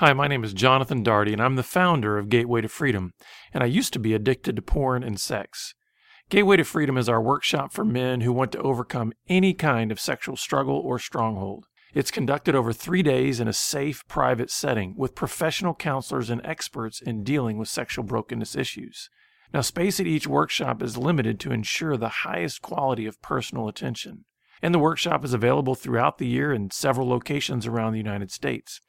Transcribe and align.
Hi, 0.00 0.14
my 0.14 0.28
name 0.28 0.44
is 0.44 0.54
Jonathan 0.54 1.02
Daugherty, 1.02 1.34
and 1.34 1.42
I'm 1.42 1.56
the 1.56 1.62
founder 1.62 2.16
of 2.16 2.30
Gateway 2.30 2.62
to 2.62 2.70
Freedom, 2.70 3.12
and 3.52 3.62
I 3.62 3.66
used 3.66 3.92
to 3.92 3.98
be 3.98 4.14
addicted 4.14 4.56
to 4.56 4.62
porn 4.62 5.02
and 5.02 5.20
sex. 5.20 5.74
Gateway 6.30 6.56
to 6.56 6.64
Freedom 6.64 6.96
is 6.96 7.06
our 7.06 7.20
workshop 7.20 7.70
for 7.70 7.84
men 7.84 8.22
who 8.22 8.32
want 8.32 8.50
to 8.52 8.62
overcome 8.62 9.12
any 9.28 9.52
kind 9.52 9.92
of 9.92 10.00
sexual 10.00 10.38
struggle 10.38 10.76
or 10.76 10.98
stronghold. 10.98 11.66
It's 11.92 12.10
conducted 12.10 12.54
over 12.54 12.72
three 12.72 13.02
days 13.02 13.40
in 13.40 13.46
a 13.46 13.52
safe, 13.52 14.02
private 14.08 14.50
setting 14.50 14.94
with 14.96 15.14
professional 15.14 15.74
counselors 15.74 16.30
and 16.30 16.40
experts 16.46 17.02
in 17.02 17.22
dealing 17.22 17.58
with 17.58 17.68
sexual 17.68 18.02
brokenness 18.02 18.56
issues. 18.56 19.10
Now, 19.52 19.60
space 19.60 20.00
at 20.00 20.06
each 20.06 20.26
workshop 20.26 20.82
is 20.82 20.96
limited 20.96 21.38
to 21.40 21.52
ensure 21.52 21.98
the 21.98 22.24
highest 22.24 22.62
quality 22.62 23.04
of 23.04 23.20
personal 23.20 23.68
attention. 23.68 24.24
And 24.62 24.74
the 24.74 24.78
workshop 24.78 25.26
is 25.26 25.34
available 25.34 25.74
throughout 25.74 26.16
the 26.16 26.26
year 26.26 26.54
in 26.54 26.70
several 26.70 27.06
locations 27.06 27.66
around 27.66 27.92
the 27.92 27.98
United 27.98 28.30
States. 28.30 28.80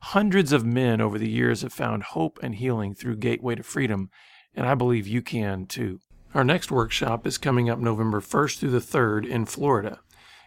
Hundreds 0.00 0.52
of 0.52 0.64
men 0.64 1.00
over 1.00 1.18
the 1.18 1.28
years 1.28 1.62
have 1.62 1.72
found 1.72 2.02
hope 2.02 2.38
and 2.42 2.54
healing 2.54 2.94
through 2.94 3.16
Gateway 3.16 3.56
to 3.56 3.62
Freedom, 3.62 4.10
and 4.54 4.66
I 4.66 4.74
believe 4.74 5.06
you 5.06 5.22
can 5.22 5.66
too. 5.66 6.00
Our 6.34 6.44
next 6.44 6.70
workshop 6.70 7.26
is 7.26 7.38
coming 7.38 7.68
up 7.68 7.78
November 7.78 8.20
1st 8.20 8.58
through 8.58 8.70
the 8.70 8.78
3rd 8.78 9.26
in 9.26 9.44
Florida. 9.44 10.00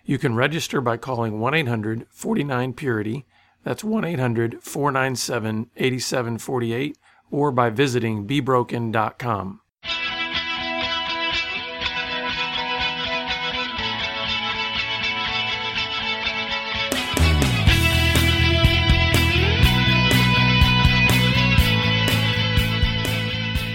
You 0.05 0.17
can 0.17 0.35
register 0.35 0.79
by 0.79 0.97
calling 0.97 1.39
1 1.39 1.53
800 1.53 2.07
49 2.09 2.73
Purity, 2.73 3.25
that's 3.63 3.83
1 3.83 4.03
800 4.03 4.63
497 4.63 5.69
8748, 5.75 6.97
or 7.29 7.51
by 7.51 7.69
visiting 7.69 8.27
bebroken.com. 8.27 9.61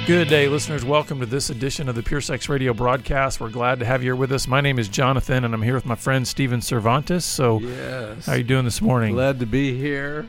Good 0.06 0.28
day, 0.28 0.46
listeners. 0.48 0.84
Welcome 0.84 1.18
to 1.18 1.26
this 1.26 1.50
edition 1.50 1.88
of 1.88 1.96
the 1.96 2.02
Pure 2.02 2.20
Sex 2.20 2.48
Radio 2.48 2.72
broadcast. 2.72 3.40
We're 3.40 3.50
glad 3.50 3.80
to 3.80 3.84
have 3.84 4.02
you 4.04 4.08
here 4.10 4.16
with 4.16 4.30
us. 4.30 4.46
My 4.46 4.60
name 4.60 4.78
is 4.78 4.88
Jonathan, 4.88 5.44
and 5.44 5.52
I'm 5.52 5.62
here 5.62 5.74
with 5.74 5.84
my 5.84 5.96
friend 5.96 6.26
Steven 6.28 6.60
Cervantes. 6.60 7.24
So, 7.24 7.58
Yes. 7.60 8.26
how 8.26 8.32
are 8.32 8.38
you 8.38 8.44
doing 8.44 8.64
this 8.64 8.80
morning? 8.80 9.14
Glad 9.14 9.40
to 9.40 9.46
be 9.46 9.76
here. 9.76 10.28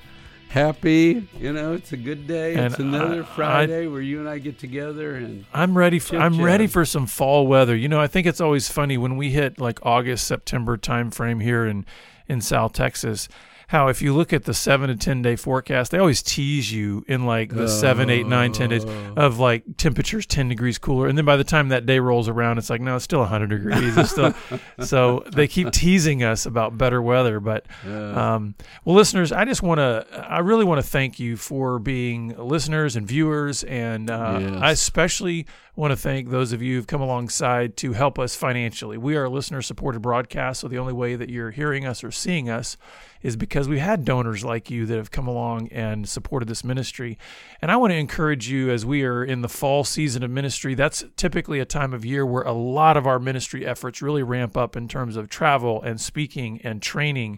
Happy. 0.49 1.27
You 1.39 1.53
know, 1.53 1.73
it's 1.73 1.93
a 1.93 1.97
good 1.97 2.25
day. 2.25 2.55
And 2.55 2.65
it's 2.65 2.79
another 2.79 3.21
I- 3.21 3.25
Friday 3.35 3.85
where 3.85 4.01
you 4.01 4.19
and 4.19 4.27
I 4.27 4.39
get 4.39 4.57
together 4.57 5.15
and 5.15 5.45
I'm 5.53 5.77
ready. 5.77 5.99
For, 5.99 6.17
I'm 6.17 6.41
ready 6.41 6.65
for 6.65 6.83
some 6.83 7.05
fall 7.05 7.45
weather. 7.45 7.75
You 7.75 7.87
know, 7.87 7.99
I 7.99 8.07
think 8.07 8.25
it's 8.25 8.41
always 8.41 8.69
funny 8.69 8.97
when 8.97 9.15
we 9.15 9.29
hit 9.29 9.59
like 9.59 9.79
August, 9.85 10.25
September 10.25 10.75
time 10.77 11.11
frame 11.11 11.39
here 11.39 11.67
in 11.67 11.85
in 12.27 12.41
South 12.41 12.73
Texas. 12.73 13.29
How 13.67 13.89
if 13.89 14.01
you 14.01 14.13
look 14.13 14.31
at 14.31 14.45
the 14.45 14.53
seven 14.53 14.87
to 14.87 14.95
ten 14.95 15.21
day 15.21 15.35
forecast, 15.35 15.91
they 15.91 15.97
always 15.97 16.23
tease 16.23 16.71
you 16.71 17.03
in 17.07 17.25
like 17.25 17.53
the 17.53 17.67
seven, 17.67 18.09
eight, 18.09 18.25
nine, 18.25 18.53
ten 18.53 18.69
days 18.69 18.85
Oh. 18.85 19.13
of 19.17 19.39
like 19.39 19.63
temperatures 19.75 20.25
ten 20.25 20.47
degrees 20.47 20.77
cooler, 20.77 21.07
and 21.07 21.17
then 21.17 21.25
by 21.25 21.35
the 21.35 21.43
time 21.43 21.67
that 21.69 21.85
day 21.85 21.99
rolls 21.99 22.29
around, 22.29 22.57
it's 22.59 22.69
like 22.69 22.79
no, 22.79 22.95
it's 22.95 23.03
still 23.03 23.25
hundred 23.25 23.49
degrees. 23.49 23.97
It's 23.97 24.11
still 24.11 24.33
so 24.79 25.23
they 25.33 25.47
keep 25.47 25.71
teasing 25.71 26.23
us 26.23 26.45
about 26.45 26.77
better 26.77 27.01
weather, 27.01 27.39
but 27.41 27.65
Yeah. 27.85 28.35
um, 28.35 28.55
well, 28.85 28.95
listeners, 28.95 29.31
I 29.33 29.43
just 29.43 29.61
want 29.61 29.79
to, 29.79 30.05
I 30.29 30.39
really 30.39 30.63
want 30.63 30.81
to 30.81 30.87
thank 30.87 31.19
you 31.19 31.35
for 31.35 31.77
being 31.77 32.35
listeners 32.37 32.95
and 32.95 33.05
viewers. 33.07 33.63
And 33.65 34.09
uh, 34.09 34.37
Yes. 34.41 34.59
I 34.61 34.71
especially 34.71 35.45
want 35.77 35.91
to 35.91 35.95
thank 35.95 36.29
those 36.29 36.53
of 36.53 36.61
you 36.61 36.75
who've 36.75 36.87
come 36.87 37.01
alongside 37.01 37.77
to 37.77 37.93
help 37.93 38.17
us 38.17 38.35
financially. 38.35 38.97
We 38.97 39.15
are 39.15 39.25
a 39.25 39.29
listener 39.29 39.61
supported 39.61 40.01
broadcast. 40.01 40.61
So 40.61 40.67
the 40.67 40.79
only 40.79 40.91
way 40.91 41.15
that 41.15 41.29
you're 41.29 41.51
hearing 41.51 41.85
us 41.85 42.03
or 42.03 42.09
seeing 42.09 42.49
us 42.49 42.77
is 43.21 43.35
because 43.35 43.69
we 43.69 43.77
had 43.77 44.03
donors 44.03 44.43
like 44.43 44.71
you 44.71 44.87
that 44.87 44.97
have 44.97 45.11
come 45.11 45.27
along 45.27 45.67
and 45.67 46.09
supported 46.09 46.49
this 46.49 46.63
ministry. 46.63 47.19
And 47.61 47.71
I 47.71 47.75
want 47.75 47.91
to 47.91 47.97
encourage 47.97 48.49
you 48.49 48.71
as 48.71 48.87
we 48.87 49.03
are 49.03 49.23
in 49.23 49.41
the 49.41 49.47
fall 49.47 49.83
season 49.83 50.23
of 50.23 50.31
ministry. 50.31 50.73
That's 50.73 51.05
typically 51.15 51.59
a 51.59 51.65
time 51.65 51.93
of 51.93 52.03
year 52.03 52.25
where 52.25 52.43
a 52.43 52.53
lot 52.53 52.97
of 52.97 53.05
our 53.05 53.19
ministry 53.19 53.63
efforts 53.63 54.01
really 54.01 54.23
ramp 54.23 54.57
up 54.57 54.75
in 54.75 54.87
terms 54.87 55.15
of 55.15 55.29
travel 55.29 55.79
and 55.83 56.01
speaking 56.01 56.59
and 56.63 56.81
training. 56.81 57.37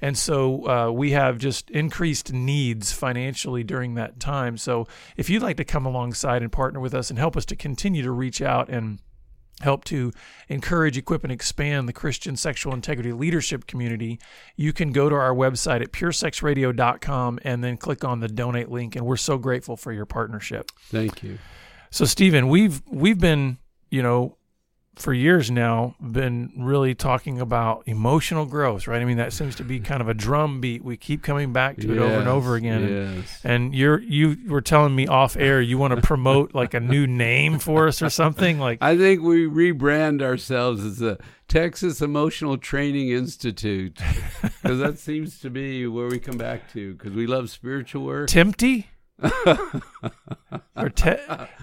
And 0.00 0.16
so 0.16 0.68
uh, 0.68 0.90
we 0.90 1.10
have 1.12 1.38
just 1.38 1.70
increased 1.70 2.32
needs 2.32 2.92
financially 2.92 3.64
during 3.64 3.94
that 3.94 4.20
time. 4.20 4.56
So 4.56 4.86
if 5.16 5.28
you'd 5.28 5.42
like 5.42 5.56
to 5.56 5.64
come 5.64 5.86
alongside 5.86 6.42
and 6.42 6.52
partner 6.52 6.80
with 6.80 6.94
us 6.94 7.10
and 7.10 7.18
help 7.18 7.36
us 7.36 7.44
to 7.46 7.56
continue 7.56 8.02
to 8.02 8.12
reach 8.12 8.40
out 8.40 8.68
and 8.68 9.00
help 9.60 9.84
to 9.84 10.12
encourage, 10.48 10.96
equip, 10.96 11.24
and 11.24 11.32
expand 11.32 11.88
the 11.88 11.92
Christian 11.92 12.36
sexual 12.36 12.72
integrity 12.72 13.12
leadership 13.12 13.66
community, 13.66 14.20
you 14.56 14.72
can 14.72 14.92
go 14.92 15.08
to 15.08 15.14
our 15.14 15.34
website 15.34 15.82
at 15.82 15.92
puresexradio.com 15.92 17.40
and 17.42 17.64
then 17.64 17.76
click 17.76 18.04
on 18.04 18.20
the 18.20 18.28
donate 18.28 18.70
link. 18.70 18.96
And 18.96 19.04
we're 19.04 19.16
so 19.16 19.38
grateful 19.38 19.76
for 19.76 19.92
your 19.92 20.06
partnership. 20.06 20.70
Thank 20.90 21.22
you. 21.22 21.38
So, 21.90 22.04
Stephen, 22.04 22.48
we've 22.48 22.82
we've 22.86 23.18
been, 23.18 23.58
you 23.90 24.02
know, 24.02 24.37
for 24.98 25.12
years 25.12 25.50
now, 25.50 25.94
been 26.00 26.52
really 26.56 26.94
talking 26.94 27.40
about 27.40 27.82
emotional 27.86 28.46
growth, 28.46 28.86
right? 28.86 29.00
I 29.00 29.04
mean, 29.04 29.16
that 29.18 29.32
seems 29.32 29.54
to 29.56 29.64
be 29.64 29.80
kind 29.80 30.00
of 30.00 30.08
a 30.08 30.14
drum 30.14 30.60
beat. 30.60 30.82
We 30.84 30.96
keep 30.96 31.22
coming 31.22 31.52
back 31.52 31.76
to 31.78 31.92
it 31.92 31.98
over 31.98 32.14
and 32.14 32.28
over 32.28 32.56
Yes, 32.56 32.58
again. 32.58 32.82
And, 32.82 33.16
Yes. 33.16 33.40
and 33.44 33.74
you're 33.74 34.00
you 34.00 34.36
were 34.48 34.60
telling 34.60 34.94
me 34.94 35.06
off 35.06 35.36
air 35.36 35.60
you 35.60 35.78
want 35.78 35.94
to 35.94 36.00
promote 36.00 36.54
like 36.54 36.74
a 36.74 36.80
new 36.80 37.06
name 37.06 37.58
for 37.58 37.88
us 37.88 38.02
or 38.02 38.10
something 38.10 38.58
like 38.58 38.78
I 38.80 38.96
think 38.96 39.22
we 39.22 39.46
rebrand 39.46 40.22
ourselves 40.22 40.84
as 40.84 40.98
the 40.98 41.18
Texas 41.48 42.02
Emotional 42.02 42.58
Training 42.58 43.08
Institute 43.10 43.98
because 44.42 44.78
that 44.80 44.98
seems 44.98 45.40
to 45.40 45.50
be 45.50 45.86
where 45.86 46.08
we 46.08 46.18
come 46.18 46.36
back 46.36 46.70
to 46.72 46.94
because 46.94 47.12
we 47.12 47.26
love 47.26 47.50
spiritual 47.50 48.04
work. 48.04 48.28
Tempty 48.28 48.84
or 50.76 50.88
te- 50.90 51.16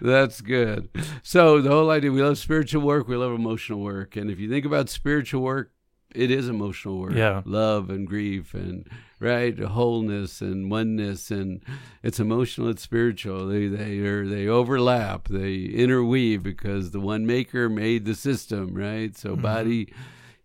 That's 0.00 0.40
good. 0.40 0.88
So 1.22 1.60
the 1.60 1.70
whole 1.70 1.90
idea 1.90 2.12
we 2.12 2.22
love 2.22 2.38
spiritual 2.38 2.82
work, 2.82 3.08
we 3.08 3.16
love 3.16 3.32
emotional 3.32 3.80
work, 3.80 4.16
and 4.16 4.30
if 4.30 4.38
you 4.38 4.48
think 4.48 4.64
about 4.64 4.88
spiritual 4.88 5.42
work, 5.42 5.72
it 6.14 6.30
is 6.30 6.48
emotional 6.48 6.98
work. 6.98 7.12
Yeah. 7.14 7.42
love 7.44 7.88
and 7.88 8.06
grief 8.06 8.52
and 8.52 8.88
right 9.20 9.56
wholeness 9.58 10.40
and 10.40 10.70
oneness, 10.70 11.30
and 11.30 11.62
it's 12.02 12.18
emotional, 12.18 12.68
it's 12.68 12.82
spiritual. 12.82 13.46
They 13.46 13.68
they 13.68 13.98
are 14.00 14.26
they 14.26 14.48
overlap, 14.48 15.28
they 15.28 15.54
interweave 15.62 16.42
because 16.42 16.90
the 16.90 17.00
one 17.00 17.26
Maker 17.26 17.68
made 17.68 18.04
the 18.06 18.14
system, 18.14 18.74
right? 18.74 19.16
So 19.16 19.30
Mm-hmm. 19.30 19.42
body, 19.42 19.92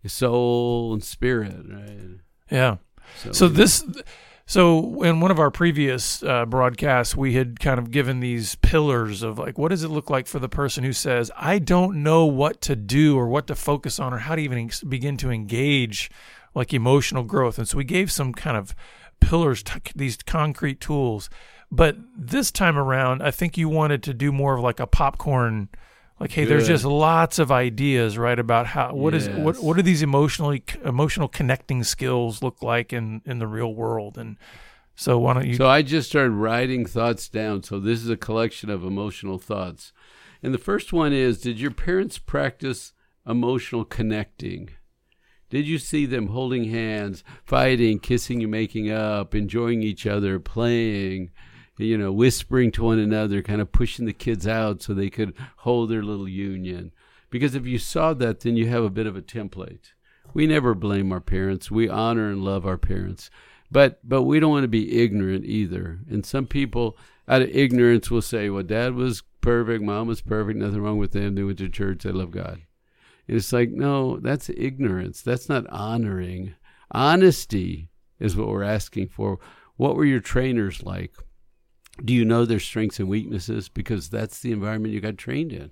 soul, 0.06 0.92
and 0.92 1.02
spirit, 1.04 1.66
right? 1.68 2.20
yeah 2.48 2.76
so 3.32 3.48
this 3.48 3.84
so 4.46 5.02
in 5.02 5.20
one 5.20 5.30
of 5.30 5.38
our 5.38 5.50
previous 5.50 6.22
uh, 6.22 6.46
broadcasts 6.46 7.16
we 7.16 7.34
had 7.34 7.60
kind 7.60 7.78
of 7.78 7.90
given 7.90 8.20
these 8.20 8.54
pillars 8.56 9.22
of 9.22 9.38
like 9.38 9.58
what 9.58 9.68
does 9.68 9.82
it 9.82 9.88
look 9.88 10.08
like 10.08 10.26
for 10.26 10.38
the 10.38 10.48
person 10.48 10.84
who 10.84 10.92
says 10.92 11.30
i 11.36 11.58
don't 11.58 12.02
know 12.02 12.24
what 12.24 12.60
to 12.60 12.74
do 12.76 13.16
or 13.16 13.26
what 13.26 13.46
to 13.46 13.54
focus 13.54 13.98
on 13.98 14.14
or 14.14 14.18
how 14.18 14.34
to 14.34 14.42
even 14.42 14.70
begin 14.88 15.16
to 15.16 15.30
engage 15.30 16.10
like 16.56 16.72
emotional 16.72 17.22
growth. 17.22 17.58
And 17.58 17.68
so 17.68 17.76
we 17.76 17.84
gave 17.84 18.10
some 18.10 18.32
kind 18.32 18.56
of 18.56 18.74
pillars 19.20 19.62
t- 19.62 19.80
these 19.94 20.16
concrete 20.16 20.80
tools. 20.80 21.30
But 21.70 21.96
this 22.16 22.52
time 22.52 22.78
around 22.78 23.22
i 23.22 23.32
think 23.32 23.58
you 23.58 23.68
wanted 23.68 24.02
to 24.04 24.14
do 24.14 24.30
more 24.30 24.54
of 24.54 24.62
like 24.62 24.78
a 24.78 24.86
popcorn 24.86 25.68
like 26.18 26.32
hey 26.32 26.44
there's 26.44 26.66
just 26.66 26.84
lots 26.84 27.38
of 27.38 27.52
ideas 27.52 28.16
right 28.16 28.38
about 28.38 28.66
how 28.66 28.94
what 28.94 29.14
is 29.14 29.28
what 29.28 29.54
Yes. 29.56 29.62
what 29.62 29.76
do 29.76 29.82
these 29.82 30.02
emotionally 30.02 30.62
emotional 30.84 31.28
connecting 31.28 31.84
skills 31.84 32.42
look 32.42 32.62
like 32.62 32.92
in 32.92 33.22
in 33.26 33.38
the 33.38 33.46
real 33.46 33.74
world 33.74 34.16
and 34.18 34.36
so 34.94 35.18
why 35.18 35.34
don't 35.34 35.46
you 35.46 35.54
So 35.54 35.68
I 35.68 35.82
just 35.82 36.08
started 36.08 36.30
writing 36.30 36.86
thoughts 36.86 37.28
down. 37.28 37.62
So 37.62 37.78
this 37.78 38.02
is 38.02 38.08
a 38.08 38.16
collection 38.16 38.70
of 38.70 38.82
emotional 38.82 39.38
thoughts. 39.38 39.92
And 40.42 40.54
the 40.54 40.58
first 40.58 40.90
one 40.90 41.12
is 41.12 41.38
Did 41.38 41.60
your 41.60 41.70
parents 41.70 42.16
practice 42.16 42.94
emotional 43.26 43.84
connecting? 43.84 44.70
Did 45.50 45.66
you 45.66 45.78
see 45.78 46.06
them 46.06 46.28
holding 46.28 46.70
hands, 46.70 47.22
fighting, 47.44 47.98
kissing 47.98 48.42
and 48.42 48.50
making 48.50 48.90
up, 48.90 49.34
enjoying 49.34 49.82
each 49.82 50.06
other, 50.06 50.40
playing, 50.40 51.30
you 51.76 51.98
know, 51.98 52.12
whispering 52.12 52.70
to 52.72 52.84
one 52.84 52.98
another, 52.98 53.42
kind 53.42 53.60
of 53.60 53.72
pushing 53.72 54.06
the 54.06 54.12
kids 54.12 54.46
out 54.46 54.82
so 54.82 54.94
they 54.94 55.10
could 55.10 55.34
hold 55.58 55.90
their 55.90 56.02
little 56.02 56.28
union? 56.28 56.92
Because 57.30 57.54
if 57.54 57.66
you 57.66 57.78
saw 57.78 58.14
that, 58.14 58.40
then 58.40 58.56
you 58.56 58.68
have 58.68 58.84
a 58.84 58.90
bit 58.90 59.06
of 59.06 59.16
a 59.16 59.22
template. 59.22 59.92
We 60.32 60.46
never 60.46 60.74
blame 60.74 61.12
our 61.12 61.20
parents. 61.20 61.70
We 61.70 61.88
honor 61.88 62.30
and 62.30 62.44
love 62.44 62.66
our 62.66 62.78
parents. 62.78 63.30
But 63.70 63.98
but 64.08 64.22
we 64.22 64.38
don't 64.38 64.50
want 64.50 64.64
to 64.64 64.68
be 64.68 65.02
ignorant 65.02 65.44
either. 65.44 66.00
And 66.08 66.24
some 66.24 66.46
people 66.46 66.96
out 67.26 67.42
of 67.42 67.48
ignorance 67.48 68.10
will 68.10 68.22
say, 68.22 68.48
Well, 68.48 68.62
dad 68.62 68.94
was 68.94 69.22
perfect, 69.40 69.82
mom 69.82 70.08
was 70.08 70.20
perfect, 70.20 70.58
nothing 70.58 70.80
wrong 70.80 70.98
with 70.98 71.12
them. 71.12 71.34
They 71.34 71.42
went 71.42 71.58
to 71.58 71.68
church, 71.68 72.04
they 72.04 72.12
love 72.12 72.30
God. 72.30 72.62
And 73.28 73.36
it's 73.36 73.52
like, 73.52 73.70
no, 73.70 74.18
that's 74.18 74.48
ignorance. 74.50 75.22
That's 75.22 75.48
not 75.48 75.66
honoring. 75.68 76.54
Honesty 76.90 77.90
is 78.20 78.36
what 78.36 78.48
we're 78.48 78.62
asking 78.62 79.08
for. 79.08 79.38
What 79.76 79.96
were 79.96 80.04
your 80.04 80.20
trainers 80.20 80.82
like? 80.82 81.14
Do 82.04 82.12
you 82.14 82.24
know 82.24 82.44
their 82.44 82.60
strengths 82.60 82.98
and 83.00 83.08
weaknesses? 83.08 83.68
Because 83.68 84.08
that's 84.10 84.40
the 84.40 84.52
environment 84.52 84.92
you 84.94 85.00
got 85.00 85.16
trained 85.16 85.52
in. 85.52 85.70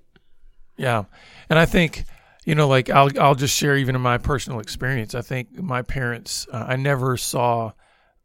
Yeah, 0.76 1.04
and 1.50 1.58
I 1.58 1.66
think 1.66 2.04
you 2.44 2.54
know, 2.54 2.68
like 2.68 2.90
I'll 2.90 3.10
I'll 3.20 3.34
just 3.34 3.56
share 3.56 3.76
even 3.76 3.94
in 3.94 4.00
my 4.02 4.18
personal 4.18 4.60
experience. 4.60 5.14
I 5.14 5.20
think 5.22 5.60
my 5.60 5.82
parents, 5.82 6.46
uh, 6.52 6.64
I 6.68 6.76
never 6.76 7.16
saw 7.16 7.72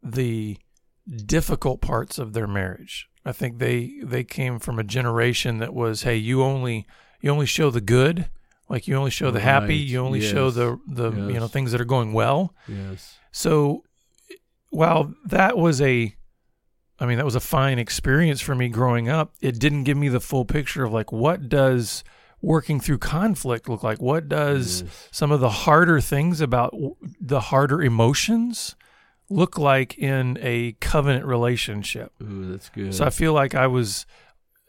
the 0.02 0.58
difficult 1.26 1.80
parts 1.80 2.18
of 2.18 2.32
their 2.32 2.46
marriage. 2.46 3.08
I 3.24 3.32
think 3.32 3.58
they 3.58 4.00
they 4.02 4.24
came 4.24 4.58
from 4.58 4.78
a 4.78 4.84
generation 4.84 5.58
that 5.58 5.74
was, 5.74 6.02
hey, 6.02 6.16
you 6.16 6.42
only 6.42 6.86
you 7.20 7.30
only 7.30 7.46
show 7.46 7.70
the 7.70 7.80
good, 7.80 8.28
like 8.68 8.88
you 8.88 8.96
only 8.96 9.10
show 9.10 9.30
the 9.30 9.40
happy, 9.40 9.66
Right. 9.78 9.86
you 9.88 9.98
only 10.00 10.20
show 10.20 10.46
Yes. 10.46 10.54
the 10.54 10.80
the 10.88 11.10
you 11.12 11.38
know 11.40 11.48
things 11.48 11.72
that 11.72 11.80
are 11.80 11.84
going 11.86 12.12
well. 12.12 12.54
Yes. 12.66 13.18
So 13.30 13.84
while 14.70 15.14
that 15.24 15.56
was 15.56 15.80
a 15.80 16.14
I 17.00 17.06
mean 17.06 17.16
that 17.16 17.24
was 17.24 17.34
a 17.34 17.40
fine 17.40 17.78
experience 17.78 18.40
for 18.40 18.54
me 18.54 18.68
growing 18.68 19.08
up, 19.08 19.34
it 19.40 19.58
didn't 19.58 19.84
give 19.84 19.96
me 19.96 20.08
the 20.08 20.20
full 20.20 20.44
picture 20.44 20.84
of 20.84 20.92
like 20.92 21.10
what 21.10 21.48
does 21.48 22.04
working 22.42 22.80
through 22.80 22.98
conflict 22.98 23.68
look 23.68 23.82
like? 23.82 24.00
What 24.00 24.28
does 24.28 24.82
Yes. 24.82 25.08
some 25.10 25.30
of 25.32 25.40
the 25.40 25.50
harder 25.50 26.00
things 26.00 26.40
about 26.40 26.74
the 27.20 27.40
harder 27.40 27.82
emotions 27.82 28.76
look 29.28 29.58
like 29.58 29.96
in 29.98 30.38
a 30.40 30.72
covenant 30.80 31.26
relationship? 31.26 32.12
Ooh, 32.22 32.50
that's 32.50 32.68
good. 32.70 32.94
So 32.94 33.04
I 33.04 33.10
feel 33.10 33.32
like 33.32 33.54
I 33.54 33.66
was 33.66 34.06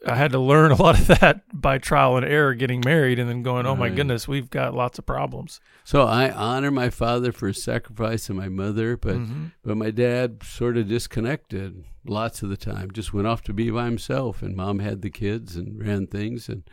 I 0.04 0.16
had 0.16 0.32
to 0.32 0.38
learn 0.38 0.72
a 0.72 0.82
lot 0.82 0.98
of 0.98 1.06
that 1.20 1.42
by 1.52 1.78
trial 1.78 2.16
and 2.16 2.26
error 2.26 2.54
getting 2.54 2.82
married 2.84 3.18
and 3.20 3.28
then 3.28 3.42
going, 3.42 3.66
"Oh 3.66 3.76
my 3.76 3.86
Right. 3.86 3.94
goodness, 3.94 4.26
we've 4.26 4.50
got 4.50 4.74
lots 4.74 4.98
of 4.98 5.06
problems." 5.06 5.60
So 5.84 6.02
I 6.02 6.30
honor 6.30 6.70
my 6.72 6.90
father 6.90 7.30
for 7.30 7.46
his 7.48 7.62
sacrifice 7.62 8.28
and 8.28 8.36
my 8.38 8.48
mother, 8.48 8.96
but 8.96 9.16
Mhm. 9.18 9.52
but 9.64 9.76
my 9.76 9.90
dad 9.92 10.42
sort 10.42 10.76
of 10.76 10.88
disconnected 10.88 11.84
lots 12.04 12.42
of 12.42 12.48
the 12.48 12.56
time. 12.56 12.90
Just 12.90 13.14
went 13.14 13.28
off 13.28 13.42
to 13.44 13.52
be 13.52 13.70
by 13.70 13.84
himself, 13.84 14.42
and 14.42 14.56
mom 14.56 14.80
had 14.80 15.02
the 15.02 15.10
kids 15.10 15.54
and 15.56 15.78
ran 15.80 16.06
things, 16.08 16.48
and 16.48 16.64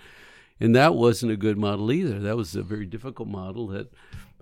and 0.60 0.76
that 0.76 0.96
wasn't 0.96 1.32
a 1.32 1.38
good 1.38 1.58
model 1.58 1.92
either. 1.92 2.20
That 2.20 2.36
was 2.36 2.56
a 2.56 2.64
very 2.64 2.86
difficult 2.86 3.30
model. 3.30 3.68
That 3.68 3.94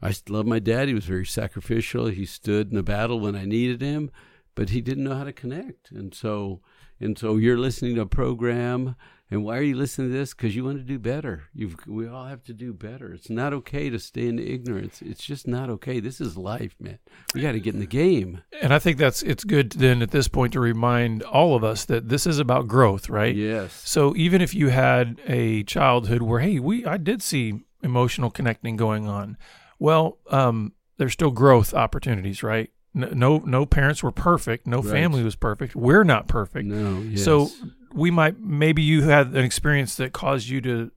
I 0.01 0.13
love 0.30 0.45
my 0.48 0.60
dad. 0.60 0.88
He 0.88 0.94
was 0.94 1.06
very 1.06 1.25
sacrificial. 1.25 2.07
He 2.07 2.25
stood 2.25 2.69
in 2.69 2.75
the 2.75 2.83
battle 2.83 3.19
when 3.19 3.36
I 3.36 3.45
needed 3.45 3.81
him, 3.81 4.12
but 4.56 4.69
he 4.69 4.80
didn't 4.80 5.04
know 5.04 5.16
how 5.16 5.25
to 5.25 5.33
connect, 5.33 5.92
and 5.92 6.13
so 6.13 6.62
and 6.99 7.17
so 7.17 7.38
you're 7.38 7.57
listening 7.57 7.95
to 7.95 8.01
a 8.01 8.05
program. 8.05 8.95
And 9.29 9.44
why 9.44 9.57
are 9.57 9.63
you 9.63 9.75
listening 9.75 10.09
to 10.09 10.17
this? 10.17 10.33
Because 10.33 10.55
you 10.55 10.63
want 10.63 10.77
to 10.77 10.85
do 10.85 10.97
better. 10.97 11.44
You've, 11.53 11.75
we 11.85 12.07
all 12.07 12.27
have 12.27 12.44
to 12.45 12.53
do 12.53 12.71
better. 12.71 13.13
It's 13.13 13.29
not 13.29 13.51
okay 13.51 13.89
to 13.89 13.99
stay 13.99 14.27
in 14.27 14.39
ignorance. 14.39 15.01
It's 15.01 15.21
just 15.21 15.45
not 15.45 15.69
okay. 15.69 15.99
This 15.99 16.21
is 16.21 16.38
life, 16.38 16.75
man. 16.79 16.99
We 17.35 17.41
got 17.41 17.51
to 17.51 17.59
get 17.59 17.73
in 17.73 17.81
the 17.81 17.85
game. 17.85 18.41
And 18.61 18.73
I 18.73 18.79
think 18.79 18.97
that's 18.97 19.23
it's 19.23 19.44
good 19.44 19.73
then 19.73 20.01
at 20.01 20.11
this 20.11 20.29
point 20.29 20.53
to 20.53 20.61
remind 20.61 21.23
all 21.23 21.55
of 21.55 21.63
us 21.65 21.83
that 21.85 22.07
this 22.07 22.25
is 22.25 22.39
about 22.39 22.69
growth, 22.69 23.09
right? 23.09 23.35
Yes. 23.35 23.73
So 23.83 24.15
even 24.15 24.41
if 24.41 24.53
you 24.53 24.69
had 24.69 25.19
a 25.27 25.63
childhood 25.63 26.21
where 26.21 26.39
hey, 26.39 26.59
we 26.59 26.85
I 26.85 26.95
did 26.95 27.21
see 27.21 27.65
emotional 27.83 28.31
connecting 28.31 28.77
going 28.77 29.09
on, 29.09 29.35
well, 29.77 30.19
um, 30.27 30.71
there's 30.97 31.13
still 31.13 31.31
growth 31.31 31.73
opportunities, 31.73 32.44
right? 32.44 32.71
No, 32.97 33.38
no, 33.45 33.65
parents 33.65 34.01
were 34.03 34.11
perfect. 34.11 34.67
No 34.67 34.77
Right. 34.81 34.91
family 34.91 35.23
was 35.23 35.35
perfect. 35.35 35.75
We're 35.75 36.03
not 36.03 36.27
perfect. 36.27 36.67
No. 36.67 36.99
Yes. 36.99 37.23
So 37.23 37.49
we 37.94 38.11
might 38.11 38.39
maybe 38.39 38.81
you 38.81 39.03
had 39.03 39.27
an 39.27 39.44
experience 39.45 39.95
that 39.95 40.13
caused 40.13 40.49
you 40.49 40.59
to 40.61 40.91